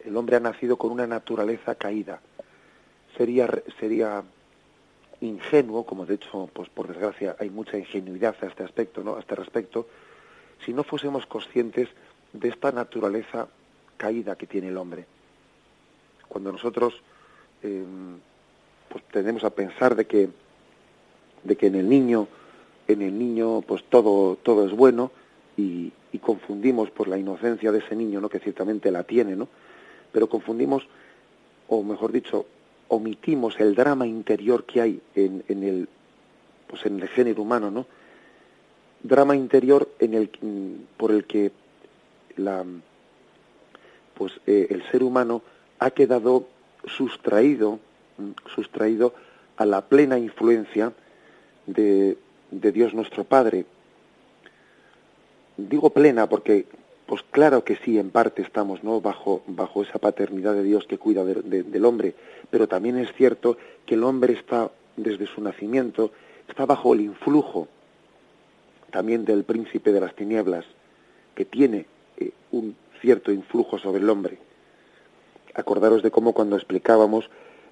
El 0.04 0.16
hombre 0.16 0.34
ha 0.34 0.40
nacido 0.40 0.76
con 0.76 0.90
una 0.90 1.06
naturaleza 1.06 1.76
caída. 1.76 2.20
Sería, 3.16 3.48
sería 3.78 4.24
ingenuo, 5.20 5.86
como 5.86 6.04
de 6.04 6.14
hecho, 6.14 6.50
pues 6.52 6.68
por 6.68 6.88
desgracia 6.88 7.36
hay 7.38 7.48
mucha 7.48 7.78
ingenuidad 7.78 8.34
a 8.42 8.46
este 8.46 8.64
aspecto, 8.64 9.04
¿no? 9.04 9.14
A 9.14 9.20
este 9.20 9.36
respecto, 9.36 9.86
si 10.64 10.72
no 10.72 10.82
fuésemos 10.82 11.26
conscientes 11.26 11.88
de 12.32 12.48
esta 12.48 12.72
naturaleza 12.72 13.46
caída 13.96 14.34
que 14.34 14.48
tiene 14.48 14.66
el 14.66 14.76
hombre 14.76 15.06
cuando 16.32 16.50
nosotros 16.50 16.94
eh, 17.62 17.84
pues 18.88 19.04
tendemos 19.12 19.44
a 19.44 19.50
pensar 19.50 19.94
de 19.94 20.06
que 20.06 20.30
de 21.44 21.56
que 21.56 21.66
en 21.66 21.74
el 21.74 21.90
niño 21.90 22.26
en 22.88 23.02
el 23.02 23.18
niño 23.18 23.60
pues 23.60 23.84
todo 23.84 24.36
todo 24.36 24.66
es 24.66 24.72
bueno 24.72 25.10
y, 25.58 25.92
confundimos 26.22 26.88
por 26.90 27.08
la 27.08 27.18
inocencia 27.18 27.72
de 27.72 27.80
ese 27.80 27.96
niño 27.96 28.20
no 28.20 28.28
que 28.28 28.38
ciertamente 28.38 28.90
la 28.92 29.02
tiene 29.02 29.34
no 29.34 29.48
pero 30.12 30.28
confundimos 30.28 30.86
o 31.68 31.82
mejor 31.82 32.12
dicho 32.12 32.46
omitimos 32.88 33.58
el 33.58 33.74
drama 33.74 34.06
interior 34.06 34.64
que 34.64 34.80
hay 34.80 35.00
en, 35.16 35.42
en 35.48 35.64
el 35.64 35.88
pues 36.68 36.86
en 36.86 37.00
el 37.00 37.08
género 37.08 37.42
humano 37.42 37.70
no 37.70 37.86
drama 39.02 39.34
interior 39.34 39.88
en 39.98 40.14
el 40.14 40.30
por 40.96 41.10
el 41.10 41.24
que 41.24 41.50
la 42.36 42.64
pues 44.14 44.32
eh, 44.46 44.68
el 44.70 44.88
ser 44.90 45.02
humano 45.02 45.42
ha 45.84 45.90
quedado 45.90 46.46
sustraído, 46.86 47.80
sustraído 48.54 49.14
a 49.56 49.66
la 49.66 49.82
plena 49.82 50.18
influencia 50.18 50.92
de, 51.66 52.16
Dios 52.50 52.94
nuestro 52.94 53.24
Padre. 53.24 53.66
Digo 55.56 55.90
plena 55.90 56.28
porque, 56.28 56.66
pues 57.06 57.22
claro 57.30 57.64
que 57.64 57.76
sí, 57.76 57.98
en 57.98 58.10
parte 58.10 58.42
estamos 58.42 58.84
¿no? 58.84 59.00
bajo, 59.00 59.42
bajo 59.46 59.82
esa 59.82 59.98
paternidad 59.98 60.54
de 60.54 60.62
Dios 60.62 60.86
que 60.86 60.98
cuida 60.98 61.24
del 61.24 61.84
hombre, 61.84 62.14
pero 62.50 62.68
también 62.68 62.98
es 62.98 63.12
cierto 63.14 63.56
que 63.84 63.94
el 63.94 64.04
hombre 64.04 64.34
está, 64.34 64.70
desde 64.96 65.26
su 65.26 65.40
nacimiento, 65.40 66.12
está 66.48 66.64
bajo 66.64 66.94
el 66.94 67.00
influjo 67.00 67.68
también 68.90 69.24
del 69.24 69.44
príncipe 69.44 69.90
de 69.90 70.00
las 70.00 70.14
tinieblas, 70.14 70.66
que 71.34 71.46
tiene 71.46 71.86
eh, 72.18 72.30
un 72.50 72.76
cierto 73.00 73.32
influjo 73.32 73.78
sobre 73.78 74.02
el 74.02 74.10
hombre 74.10 74.38
acordaros 75.54 76.02
de 76.02 76.10
cómo 76.10 76.32
cuando 76.32 76.56
explicábamos 76.56 77.30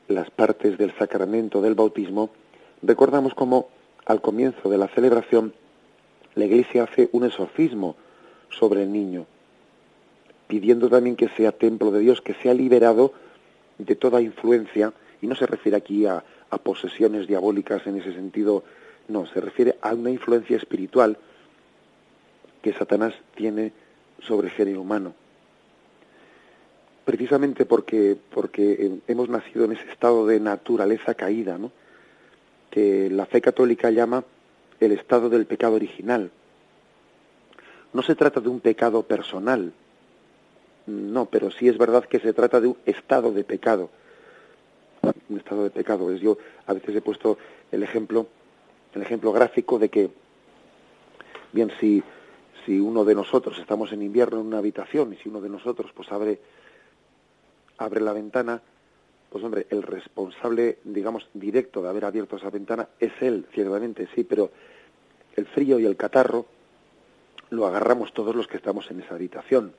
las 0.09 0.31
partes 0.31 0.77
del 0.79 0.93
sacramento 0.97 1.63
del 1.63 1.75
bautismo, 1.75 2.31
recordamos 2.83 3.35
cómo 3.35 3.69
al 4.07 4.21
comienzo 4.21 4.69
de 4.69 4.79
la 4.79 4.89
celebración 4.89 5.55
la 6.35 6.45
Iglesia 6.45 6.85
hace 6.85 7.09
un 7.13 7.25
exorcismo 7.25 7.97
sobre 8.49 8.83
el 8.83 8.93
niño, 8.93 9.27
pidiendo 10.49 10.89
también 10.89 11.17
que 11.17 11.29
sea 11.29 11.53
templo 11.53 11.91
de 11.91 12.01
Dios, 12.01 12.21
que 12.21 12.35
sea 12.35 12.55
liberado 12.55 13.13
de 13.79 13.97
toda 13.97 14.21
influencia, 14.21 14.93
y 15.23 15.27
no 15.27 15.35
se 15.35 15.47
refiere 15.47 15.77
aquí 15.77 16.07
a, 16.07 16.25
a 16.51 16.59
posesiones 16.59 17.27
diabólicas 17.29 17.87
en 17.87 17.99
ese 17.99 18.13
sentido, 18.13 18.65
no, 19.09 19.27
se 19.27 19.41
refiere 19.41 19.77
a 19.83 19.95
una 19.95 20.11
influencia 20.11 20.57
espiritual 20.57 21.19
que 22.63 22.73
Satanás 22.73 23.15
tiene 23.35 23.73
sobre 24.21 24.49
el 24.49 24.55
género 24.55 24.83
humano 24.83 25.15
precisamente 27.05 27.65
porque, 27.65 28.17
porque 28.33 29.01
hemos 29.07 29.29
nacido 29.29 29.65
en 29.65 29.73
ese 29.73 29.91
estado 29.91 30.27
de 30.27 30.41
naturaleza 30.41 31.15
caída, 31.15 31.59
¿no? 31.59 31.73
que 32.71 33.11
la 33.11 33.27
fe 33.27 33.41
católica 33.41 33.91
llama 33.91 34.25
el 34.79 34.93
estado 34.93 35.29
del 35.29 35.47
pecado 35.47 35.75
original. 35.75 36.31
No 37.93 38.03
se 38.03 38.15
trata 38.15 38.41
de 38.41 38.49
un 38.49 38.61
pecado 38.61 39.03
personal, 39.03 39.73
no, 40.87 41.27
pero 41.27 41.51
sí 41.51 41.69
es 41.69 41.77
verdad 41.77 42.05
que 42.05 42.21
se 42.21 42.33
trata 42.33 42.61
de 42.61 42.69
un 42.69 42.77
estado 42.87 43.33
de 43.33 43.45
pecado. 43.45 43.91
Un 45.29 45.39
estado 45.39 45.65
de 45.65 45.71
pecado. 45.71 46.13
Yo 46.15 46.39
a 46.67 46.73
veces 46.73 46.95
he 46.95 47.01
puesto 47.01 47.39
el 47.73 47.83
ejemplo, 47.83 48.27
el 48.95 49.03
ejemplo 49.03 49.33
gráfico 49.33 49.79
de 49.79 49.89
que, 49.89 50.11
bien, 51.53 51.71
si, 51.81 52.03
si 52.65 52.79
uno 52.79 53.05
de 53.05 53.15
nosotros 53.15 53.59
estamos 53.59 53.93
en 53.93 54.03
invierno 54.03 54.41
en 54.41 54.47
una 54.47 54.59
habitación 54.59 55.13
y 55.13 55.17
si 55.17 55.29
uno 55.29 55.41
de 55.41 55.49
nosotros 55.49 55.91
pues 55.95 56.11
abre, 56.13 56.41
abre 57.81 58.01
la 58.01 58.13
ventana, 58.13 58.61
pues 59.31 59.43
hombre, 59.43 59.67
el 59.71 59.83
responsable, 59.83 60.79
digamos, 60.85 61.29
directo 61.35 61.83
de 61.83 61.89
haber 61.89 62.05
abierto 62.05 62.37
esa 62.37 62.51
ventana 62.51 62.89
es 62.99 63.13
él, 63.21 63.47
ciertamente, 63.53 64.09
sí, 64.15 64.25
pero 64.25 64.51
el 65.37 65.47
frío 65.47 65.79
y 65.79 65.87
el 65.87 65.97
catarro 65.97 66.47
lo 67.51 67.67
agarramos 67.67 68.13
todos 68.13 68.35
los 68.37 68.47
que 68.47 68.57
estamos 68.57 68.91
en 68.91 69.01
esa 69.01 69.15
habitación. 69.15 69.73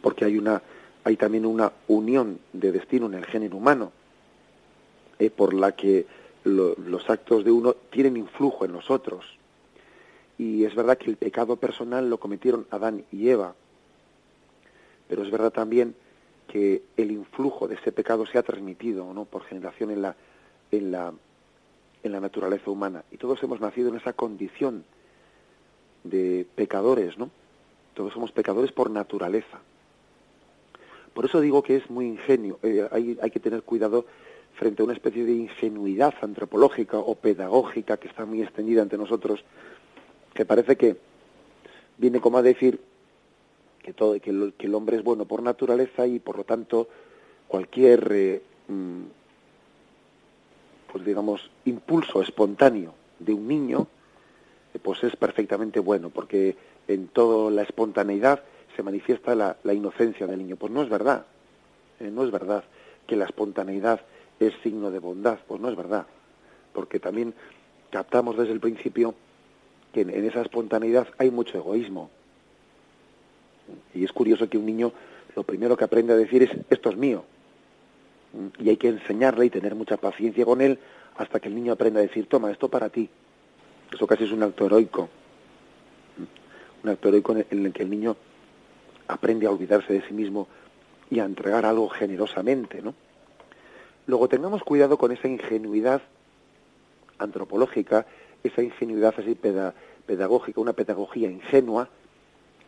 Porque 0.00 0.24
hay 0.24 0.36
una 0.38 0.62
hay 1.04 1.16
también 1.16 1.46
una 1.46 1.72
unión 1.88 2.38
de 2.52 2.70
destino 2.70 3.06
en 3.06 3.14
el 3.14 3.26
género 3.26 3.56
humano, 3.56 3.90
eh, 5.18 5.30
por 5.30 5.52
la 5.52 5.72
que 5.72 6.06
los 6.44 7.10
actos 7.10 7.44
de 7.44 7.50
uno 7.50 7.74
tienen 7.90 8.16
influjo 8.16 8.64
en 8.64 8.72
los 8.72 8.90
otros. 8.90 9.24
Y 10.38 10.64
es 10.64 10.74
verdad 10.74 10.98
que 10.98 11.10
el 11.10 11.16
pecado 11.16 11.56
personal 11.56 12.08
lo 12.08 12.18
cometieron 12.18 12.66
Adán 12.70 13.04
y 13.10 13.28
Eva, 13.28 13.54
pero 15.08 15.22
es 15.22 15.30
verdad 15.30 15.52
también 15.52 15.94
que 16.52 16.82
el 16.98 17.10
influjo 17.10 17.66
de 17.66 17.76
ese 17.76 17.92
pecado 17.92 18.26
se 18.26 18.36
ha 18.36 18.42
transmitido 18.42 19.14
¿no? 19.14 19.24
por 19.24 19.42
generación 19.44 19.90
en 19.90 20.02
la, 20.02 20.14
en, 20.70 20.92
la, 20.92 21.14
en 22.02 22.12
la 22.12 22.20
naturaleza 22.20 22.70
humana. 22.70 23.04
Y 23.10 23.16
todos 23.16 23.42
hemos 23.42 23.58
nacido 23.58 23.88
en 23.88 23.96
esa 23.96 24.12
condición 24.12 24.84
de 26.04 26.46
pecadores, 26.54 27.16
¿no? 27.16 27.30
Todos 27.94 28.12
somos 28.12 28.32
pecadores 28.32 28.70
por 28.70 28.90
naturaleza. 28.90 29.60
Por 31.14 31.24
eso 31.24 31.40
digo 31.40 31.62
que 31.62 31.76
es 31.76 31.88
muy 31.88 32.04
ingenio, 32.04 32.58
eh, 32.62 32.86
hay, 32.92 33.18
hay 33.22 33.30
que 33.30 33.40
tener 33.40 33.62
cuidado 33.62 34.04
frente 34.56 34.82
a 34.82 34.84
una 34.84 34.94
especie 34.94 35.24
de 35.24 35.32
ingenuidad 35.32 36.12
antropológica 36.20 36.98
o 36.98 37.14
pedagógica 37.14 37.96
que 37.96 38.08
está 38.08 38.26
muy 38.26 38.42
extendida 38.42 38.82
entre 38.82 38.98
nosotros, 38.98 39.42
que 40.34 40.44
parece 40.44 40.76
que 40.76 40.98
viene 41.96 42.20
como 42.20 42.36
a 42.36 42.42
decir 42.42 42.78
que, 43.82 43.92
todo, 43.92 44.18
que, 44.20 44.30
el, 44.30 44.74
hombre 44.74 44.96
es 44.96 45.04
bueno 45.04 45.24
por 45.24 45.42
naturaleza 45.42 46.06
y 46.06 46.18
por 46.18 46.36
lo 46.36 46.44
tanto 46.44 46.88
cualquier, 47.48 48.08
eh, 48.12 48.42
mm, 48.68 49.02
pues 50.92 51.04
digamos, 51.04 51.50
impulso 51.64 52.22
espontáneo 52.22 52.94
de 53.18 53.34
un 53.34 53.46
niño, 53.48 53.86
eh, 54.72 54.78
pues 54.82 55.02
es 55.04 55.16
perfectamente 55.16 55.80
bueno, 55.80 56.10
porque 56.10 56.56
en 56.88 57.08
toda 57.08 57.50
la 57.50 57.62
espontaneidad 57.62 58.42
se 58.76 58.82
manifiesta 58.82 59.34
la, 59.34 59.74
inocencia 59.74 60.26
del 60.26 60.38
niño. 60.38 60.56
Pues 60.56 60.72
no 60.72 60.82
es 60.82 60.88
verdad, 60.88 61.26
eh, 62.00 62.10
no 62.10 62.24
es 62.24 62.30
verdad 62.30 62.64
que 63.06 63.16
la 63.16 63.24
espontaneidad 63.24 64.00
es 64.40 64.54
signo 64.62 64.90
de 64.90 64.98
bondad, 64.98 65.38
pues 65.46 65.60
no 65.60 65.68
es 65.68 65.76
verdad, 65.76 66.06
porque 66.72 66.98
también 66.98 67.34
captamos 67.90 68.36
desde 68.36 68.52
el 68.52 68.60
principio 68.60 69.14
que 69.92 70.02
en 70.02 70.24
esa 70.24 70.40
espontaneidad 70.40 71.08
hay 71.18 71.30
mucho 71.30 71.58
egoísmo, 71.58 72.10
y 73.94 74.04
es 74.04 74.12
curioso 74.12 74.48
que 74.48 74.58
un 74.58 74.66
niño 74.66 74.92
lo 75.34 75.42
primero 75.44 75.76
que 75.76 75.84
aprende 75.84 76.12
a 76.12 76.16
decir 76.16 76.42
es 76.42 76.50
esto 76.70 76.90
es 76.90 76.96
mío. 76.96 77.24
Y 78.58 78.68
hay 78.68 78.76
que 78.76 78.88
enseñarle 78.88 79.46
y 79.46 79.50
tener 79.50 79.74
mucha 79.74 79.96
paciencia 79.96 80.44
con 80.44 80.60
él 80.60 80.78
hasta 81.16 81.40
que 81.40 81.48
el 81.48 81.54
niño 81.54 81.72
aprenda 81.72 82.00
a 82.00 82.02
decir, 82.02 82.26
toma, 82.26 82.50
esto 82.50 82.68
para 82.68 82.88
ti. 82.88 83.08
Eso 83.92 84.06
casi 84.06 84.24
es 84.24 84.32
un 84.32 84.42
acto 84.42 84.66
heroico. 84.66 85.08
Un 86.82 86.90
acto 86.90 87.08
heroico 87.08 87.32
en 87.32 87.66
el 87.66 87.72
que 87.72 87.82
el 87.82 87.90
niño 87.90 88.16
aprende 89.08 89.46
a 89.46 89.50
olvidarse 89.50 89.92
de 89.92 90.02
sí 90.06 90.14
mismo 90.14 90.48
y 91.10 91.20
a 91.20 91.24
entregar 91.24 91.66
algo 91.66 91.88
generosamente, 91.88 92.80
¿no? 92.80 92.94
Luego 94.06 94.28
tengamos 94.28 94.62
cuidado 94.64 94.96
con 94.98 95.12
esa 95.12 95.28
ingenuidad 95.28 96.02
antropológica, 97.18 98.06
esa 98.42 98.62
ingenuidad 98.62 99.14
así 99.16 99.36
pedagógica, 100.06 100.60
una 100.60 100.72
pedagogía 100.72 101.30
ingenua, 101.30 101.88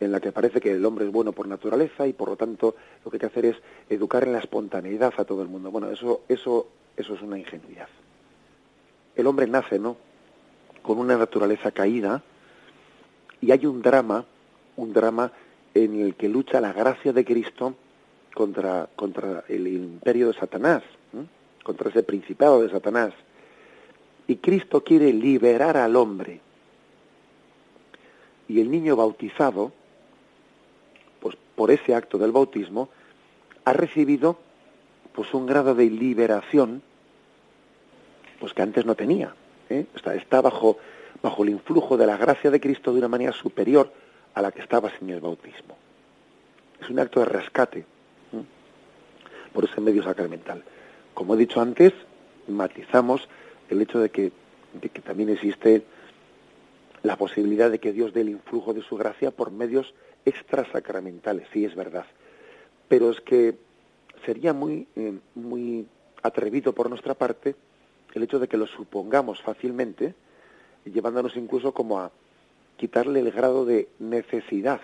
en 0.01 0.13
la 0.13 0.21
que 0.21 0.33
parece 0.33 0.61
que 0.61 0.73
el 0.73 0.85
hombre 0.85 1.07
es 1.07 1.13
bueno 1.13 1.33
por 1.33 1.49
naturaleza 1.49 2.07
y 2.07 2.13
por 2.13 2.29
lo 2.29 2.37
tanto 2.37 2.75
lo 3.05 3.11
que 3.11 3.17
hay 3.17 3.21
que 3.21 3.27
hacer 3.27 3.47
es 3.47 3.57
educar 3.89 4.25
en 4.25 4.33
la 4.33 4.41
espontaneidad 4.41 5.15
a 5.17 5.25
todo 5.25 5.43
el 5.43 5.49
mundo. 5.49 5.71
Bueno, 5.71 5.91
eso, 5.91 6.23
eso, 6.29 6.69
eso 6.97 7.15
es 7.15 7.23
una 7.23 7.39
ingenuidad. 7.39 7.89
El 9.15 9.27
hombre 9.27 9.47
nace, 9.47 9.79
¿no? 9.79 9.97
Con 10.83 10.99
una 10.99 11.17
naturaleza 11.17 11.71
caída 11.71 12.23
y 13.41 13.53
hay 13.53 13.67
un 13.67 13.83
drama, 13.83 14.25
un 14.77 14.93
drama 14.93 15.31
en 15.75 16.01
el 16.01 16.15
que 16.15 16.29
lucha 16.29 16.61
la 16.61 16.73
gracia 16.73 17.13
de 17.13 17.25
Cristo 17.25 17.75
contra, 18.35 18.89
contra 18.97 19.45
el 19.49 19.67
imperio 19.69 20.29
de 20.29 20.35
Satanás, 20.35 20.83
contra 21.63 21.91
ese 21.91 22.03
principado 22.03 22.63
de 22.63 22.71
Satanás. 22.71 23.13
Y 24.27 24.37
Cristo 24.37 24.83
quiere 24.83 25.13
liberar 25.13 25.77
al 25.77 25.97
hombre. 25.97 26.41
Y 28.49 28.61
el 28.61 28.71
niño 28.71 28.97
bautizado, 28.97 29.73
por 31.55 31.71
ese 31.71 31.95
acto 31.95 32.19
del 32.19 32.33
bautismo, 32.33 32.89
ha 33.65 33.73
recibido 33.73 34.39
pues 35.15 35.33
un 35.35 35.47
grado 35.47 35.75
de 35.75 35.89
liberación 35.89 36.83
pues 38.41 38.53
que 38.53 38.63
antes 38.63 38.85
no 38.85 38.95
tenía. 38.95 39.35
¿eh? 39.71 39.87
Está, 39.95 40.15
está 40.15 40.41
bajo, 40.41 40.79
bajo 41.23 41.45
el 41.45 41.51
influjo 41.51 41.97
de 41.97 42.07
la 42.07 42.17
gracia 42.17 42.51
de 42.51 42.61
Cristo 42.61 42.93
de 42.93 42.99
una 42.99 43.09
manera 43.09 43.33
superior 43.33 43.93
a 44.35 44.43
la 44.43 44.53
que 44.53 44.61
estaba 44.61 44.91
sin 44.99 45.11
el 45.11 45.21
bautismo. 45.21 45.77
Es 46.81 46.91
un 46.91 46.99
acto 46.99 47.21
de 47.21 47.27
rescate 47.27 47.79
¿eh? 47.79 47.85
por 49.53 49.65
ese 49.65 49.81
medio 49.81 50.03
sacramental. 50.03 50.63
Como 51.15 51.35
he 51.35 51.39
dicho 51.39 51.61
antes, 51.61 51.93
matizamos 52.49 53.29
el 53.71 53.81
hecho 53.81 54.01
de 54.01 54.11
que, 54.11 54.33
de 54.75 54.89
que 54.89 55.01
también 55.01 55.31
existe 55.31 55.85
la 57.05 57.17
posibilidad 57.17 57.71
de 57.71 57.79
que 57.79 57.93
Dios 57.93 58.15
dé 58.15 58.23
el 58.23 58.31
influjo 58.31 58.73
de 58.73 58.83
su 58.83 58.97
gracia 58.97 59.31
por 59.31 59.53
medios 59.53 59.95
extrasacramentales, 60.25 61.47
sí 61.53 61.67
es 61.67 61.77
verdad. 61.77 62.07
Pero 62.89 63.11
es 63.11 63.21
que 63.21 63.59
sería 64.25 64.55
muy, 64.55 64.89
eh, 64.97 65.13
muy 65.35 65.87
atrevido 66.23 66.73
por 66.73 66.89
nuestra 66.89 67.13
parte 67.13 67.55
el 68.15 68.23
hecho 68.23 68.39
de 68.39 68.49
que 68.49 68.57
lo 68.57 68.67
supongamos 68.67 69.43
fácilmente, 69.43 70.15
llevándonos 70.87 71.37
incluso 71.37 71.75
como 71.75 72.01
a 72.01 72.11
quitarle 72.79 73.21
el 73.21 73.31
grado 73.33 73.67
de 73.67 73.89
necesidad 73.99 74.81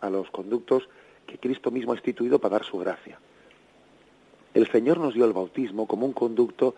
a 0.00 0.10
los 0.10 0.28
conductos 0.30 0.88
que 1.24 1.38
Cristo 1.38 1.70
mismo 1.70 1.92
ha 1.92 1.96
instituido 1.96 2.40
para 2.40 2.54
dar 2.56 2.64
su 2.64 2.78
gracia. 2.78 3.20
El 4.54 4.66
Señor 4.72 4.98
nos 4.98 5.14
dio 5.14 5.24
el 5.24 5.32
bautismo 5.32 5.86
como 5.86 6.04
un 6.04 6.14
conducto 6.14 6.74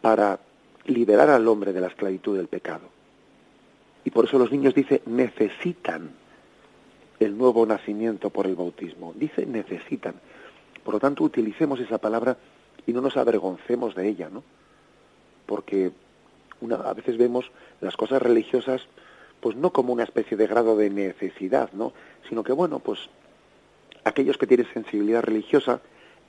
para 0.00 0.38
liberar 0.84 1.28
al 1.28 1.48
hombre 1.48 1.72
de 1.72 1.80
la 1.80 1.88
esclavitud 1.88 2.36
del 2.36 2.46
pecado. 2.46 2.95
Y 4.06 4.10
por 4.10 4.24
eso 4.24 4.38
los 4.38 4.52
niños, 4.52 4.72
dice, 4.72 5.02
necesitan 5.04 6.10
el 7.18 7.36
nuevo 7.36 7.66
nacimiento 7.66 8.30
por 8.30 8.46
el 8.46 8.54
bautismo. 8.54 9.12
Dice 9.16 9.44
necesitan. 9.46 10.14
Por 10.84 10.94
lo 10.94 11.00
tanto, 11.00 11.24
utilicemos 11.24 11.80
esa 11.80 11.98
palabra 11.98 12.36
y 12.86 12.92
no 12.92 13.00
nos 13.00 13.16
avergoncemos 13.16 13.96
de 13.96 14.08
ella, 14.08 14.28
¿no? 14.30 14.44
Porque 15.44 15.90
una, 16.60 16.76
a 16.76 16.94
veces 16.94 17.18
vemos 17.18 17.50
las 17.80 17.96
cosas 17.96 18.22
religiosas 18.22 18.86
pues 19.40 19.56
no 19.56 19.72
como 19.72 19.92
una 19.92 20.04
especie 20.04 20.36
de 20.36 20.46
grado 20.46 20.76
de 20.76 20.88
necesidad, 20.88 21.72
¿no? 21.72 21.92
Sino 22.28 22.44
que, 22.44 22.52
bueno, 22.52 22.78
pues 22.78 23.00
aquellos 24.04 24.38
que 24.38 24.46
tienen 24.46 24.72
sensibilidad 24.72 25.22
religiosa, 25.22 25.80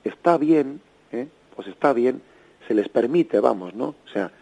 está 0.02 0.36
bien, 0.36 0.80
¿eh? 1.12 1.28
pues 1.54 1.68
está 1.68 1.92
bien, 1.92 2.22
se 2.66 2.74
les 2.74 2.88
permite, 2.88 3.38
vamos, 3.38 3.74
¿no? 3.74 3.94
O 4.04 4.08
sea, 4.12 4.32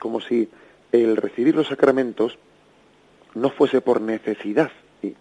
como 0.00 0.20
si 0.20 0.48
el 0.90 1.16
recibir 1.16 1.54
los 1.54 1.68
sacramentos 1.68 2.36
no 3.34 3.50
fuese 3.50 3.80
por 3.80 4.00
necesidad, 4.00 4.70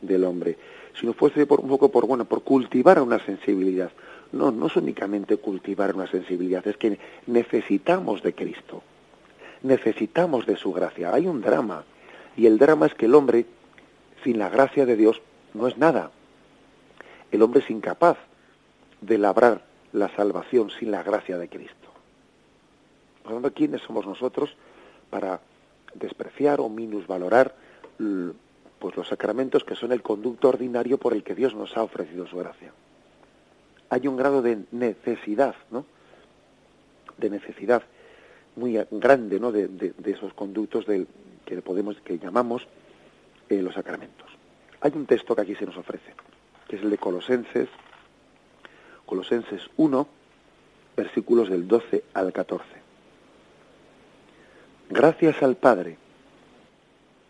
del 0.01 0.23
hombre, 0.23 0.57
sino 0.99 1.13
fuese 1.13 1.45
por, 1.45 1.59
un 1.59 1.69
poco 1.69 1.89
por, 1.89 2.07
bueno, 2.07 2.25
por 2.25 2.43
cultivar 2.43 3.01
una 3.01 3.23
sensibilidad. 3.23 3.91
No, 4.31 4.51
no 4.51 4.67
es 4.67 4.75
únicamente 4.75 5.37
cultivar 5.37 5.95
una 5.95 6.07
sensibilidad, 6.07 6.67
es 6.67 6.77
que 6.77 6.99
necesitamos 7.27 8.23
de 8.23 8.33
Cristo, 8.33 8.83
necesitamos 9.63 10.45
de 10.45 10.57
su 10.57 10.73
gracia. 10.73 11.13
Hay 11.13 11.27
un 11.27 11.41
drama, 11.41 11.83
y 12.35 12.45
el 12.45 12.57
drama 12.57 12.87
es 12.87 12.95
que 12.95 13.05
el 13.05 13.15
hombre, 13.15 13.45
sin 14.23 14.39
la 14.39 14.49
gracia 14.49 14.85
de 14.85 14.95
Dios, 14.95 15.21
no 15.53 15.67
es 15.67 15.77
nada. 15.77 16.11
El 17.31 17.41
hombre 17.41 17.61
es 17.61 17.69
incapaz 17.69 18.17
de 19.01 19.17
labrar 19.17 19.63
la 19.93 20.13
salvación 20.15 20.69
sin 20.71 20.91
la 20.91 21.03
gracia 21.03 21.37
de 21.37 21.47
Cristo. 21.47 21.75
Por 23.23 23.53
¿quiénes 23.53 23.81
somos 23.81 24.05
nosotros 24.05 24.55
para 25.09 25.41
despreciar 25.93 26.59
o 26.59 26.69
minusvalorar 26.69 27.55
pues 27.97 28.95
los 28.95 29.07
sacramentos 29.07 29.63
que 29.63 29.75
son 29.75 29.91
el 29.91 30.01
conducto 30.01 30.49
ordinario 30.49 30.97
por 30.97 31.13
el 31.13 31.23
que 31.23 31.35
Dios 31.35 31.55
nos 31.55 31.75
ha 31.77 31.83
ofrecido 31.83 32.27
su 32.27 32.37
gracia. 32.37 32.71
hay 33.89 34.07
un 34.07 34.17
grado 34.17 34.41
de 34.41 34.65
necesidad, 34.71 35.55
¿no? 35.71 35.85
De 37.17 37.29
necesidad 37.29 37.83
muy 38.55 38.77
grande, 38.91 39.39
¿no? 39.39 39.51
De, 39.51 39.93
esos 40.05 40.33
conductos 40.33 40.85
del, 40.85 41.07
que 41.45 41.61
podemos, 41.61 41.99
que 42.01 42.19
llamamos 42.19 42.67
eh, 43.49 43.61
los 43.61 43.75
sacramentos. 43.75 44.27
Hay 44.81 44.91
un 44.95 45.05
texto 45.05 45.35
que 45.35 45.41
aquí 45.41 45.55
se 45.55 45.65
nos 45.65 45.77
ofrece, 45.77 46.13
que 46.67 46.75
es 46.75 46.81
el 46.81 46.89
de 46.89 46.97
Colosenses, 46.97 47.69
Colosenses 49.05 49.69
1, 49.77 50.07
versículos 50.95 51.49
del 51.49 51.67
12 51.67 52.03
al 52.13 52.33
14. 52.33 52.65
Gracias 54.89 55.41
al 55.41 55.55
Padre, 55.55 55.97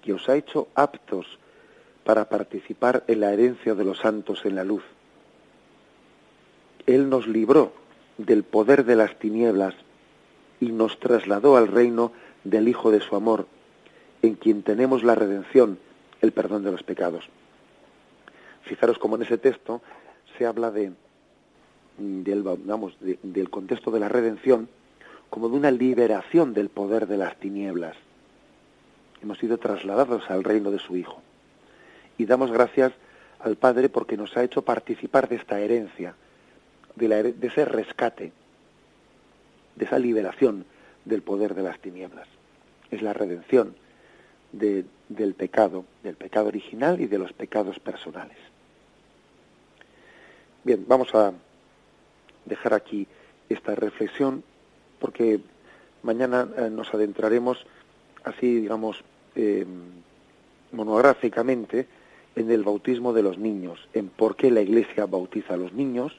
que 0.08 0.14
os 0.14 0.30
ha 0.30 0.38
hecho 0.38 0.70
aptos 0.74 1.28
para 2.06 2.30
participar 2.30 3.04
en 3.08 3.20
la 3.20 3.34
herencia 3.34 3.76
de 3.76 3.84
los 3.84 3.98
santos 3.98 4.46
en 4.46 4.56
la 4.56 4.64
luz. 4.64 4.84
Él 6.86 7.10
nos 7.10 7.28
libró 7.28 7.74
del 8.18 8.46
poder 8.46 8.86
de 8.86 8.96
las 8.96 9.20
tinieblas 9.20 9.76
y 10.62 10.72
nos 10.72 10.98
trasladó 11.02 11.58
al 11.58 11.68
reino 11.68 12.14
del 12.46 12.70
Hijo 12.70 12.90
de 12.90 13.02
su 13.02 13.18
amor, 13.18 13.48
en 14.22 14.36
quien 14.36 14.64
tenemos 14.64 15.04
la 15.04 15.14
redención, 15.14 15.78
el 16.22 16.32
perdón 16.32 16.64
de 16.64 16.72
los 16.72 16.84
pecados. 16.84 17.26
Fijaros 18.62 19.00
como 19.00 19.18
en 19.18 19.24
ese 19.24 19.38
texto 19.38 19.82
se 20.38 20.46
habla 20.46 20.72
de, 20.72 20.94
vamos, 21.98 22.96
del 23.02 23.50
contexto 23.50 23.92
de 23.92 24.00
la 24.00 24.08
redención 24.08 24.70
como 25.30 25.50
de 25.50 25.58
una 25.58 25.72
liberación 25.72 26.54
del 26.54 26.70
poder 26.70 27.08
de 27.08 27.18
las 27.18 27.38
tinieblas. 27.42 27.98
Hemos 29.22 29.40
sido 29.40 29.58
trasladados 29.58 30.30
al 30.30 30.44
reino 30.44 30.72
de 30.72 30.80
su 30.80 30.96
Hijo 30.96 31.22
y 32.18 32.26
damos 32.26 32.52
gracias 32.52 32.94
al 33.40 33.56
Padre 33.56 33.90
porque 33.90 34.18
nos 34.18 34.36
ha 34.38 34.44
hecho 34.44 34.64
participar 34.64 35.30
de 35.30 35.36
esta 35.36 35.60
herencia, 35.60 36.16
de, 36.96 37.36
ese 37.42 37.66
rescate, 37.66 38.32
de 39.76 39.86
esa 39.86 40.00
liberación 40.00 40.66
del 41.06 41.22
poder 41.22 41.54
de 41.54 41.64
las 41.64 41.80
tinieblas. 41.80 42.28
Es 42.90 43.02
la 43.02 43.14
redención 43.14 43.76
del 44.52 45.34
pecado, 45.36 45.86
del 46.04 46.16
pecado 46.16 46.48
original 46.48 47.00
y 47.00 47.08
de 47.08 47.20
los 47.20 47.34
pecados 47.34 47.80
personales. 47.80 48.38
Bien, 50.64 50.84
vamos 50.88 51.14
a 51.14 51.34
dejar 52.46 52.74
aquí 52.74 53.08
esta 53.50 53.76
reflexión 53.76 54.44
porque 55.00 55.40
mañana 56.02 56.48
eh, 56.58 56.70
nos 56.70 56.94
adentraremos 56.94 57.66
así, 58.28 58.62
digamos, 58.62 59.04
eh, 59.36 59.66
monográficamente 60.72 61.88
en 62.36 62.52
el 62.52 62.64
bautismo 62.64 63.14
de 63.14 63.24
los 63.24 63.38
niños, 63.38 63.88
en 63.94 64.10
por 64.10 64.36
qué 64.36 64.52
la 64.52 64.62
Iglesia 64.62 65.06
bautiza 65.06 65.56
a 65.56 65.58
los 65.58 65.74
niños, 65.74 66.18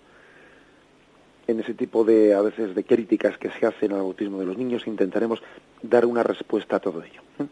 en 1.47 1.61
ese 1.61 1.75
tipo 1.75 2.05
de 2.05 2.35
a 2.35 2.43
veces 2.43 2.75
de 2.75 2.85
críticas 2.85 3.39
que 3.39 3.51
se 3.51 3.67
hacen 3.67 3.93
al 3.93 4.01
bautismo 4.01 4.39
de 4.39 4.47
los 4.47 4.59
niños, 4.59 4.87
intentaremos 4.87 5.43
dar 5.83 6.05
una 6.05 6.23
respuesta 6.23 6.77
a 6.77 6.81
todo 6.81 7.03
ello. 7.03 7.23
¿eh? 7.39 7.47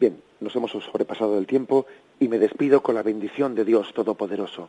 Bien, 0.00 0.20
nos 0.40 0.54
hemos 0.56 0.72
sobrepasado 0.72 1.38
el 1.38 1.46
tiempo 1.46 1.86
y 2.18 2.28
me 2.28 2.38
despido 2.38 2.82
con 2.82 2.94
la 2.94 3.02
bendición 3.02 3.54
de 3.54 3.64
Dios 3.64 3.92
Todopoderoso. 3.94 4.68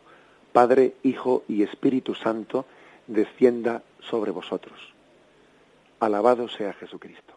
Padre, 0.53 0.93
Hijo 1.03 1.43
y 1.47 1.63
Espíritu 1.63 2.13
Santo, 2.15 2.65
descienda 3.07 3.81
sobre 3.99 4.31
vosotros. 4.31 4.77
Alabado 5.99 6.47
sea 6.47 6.73
Jesucristo. 6.73 7.36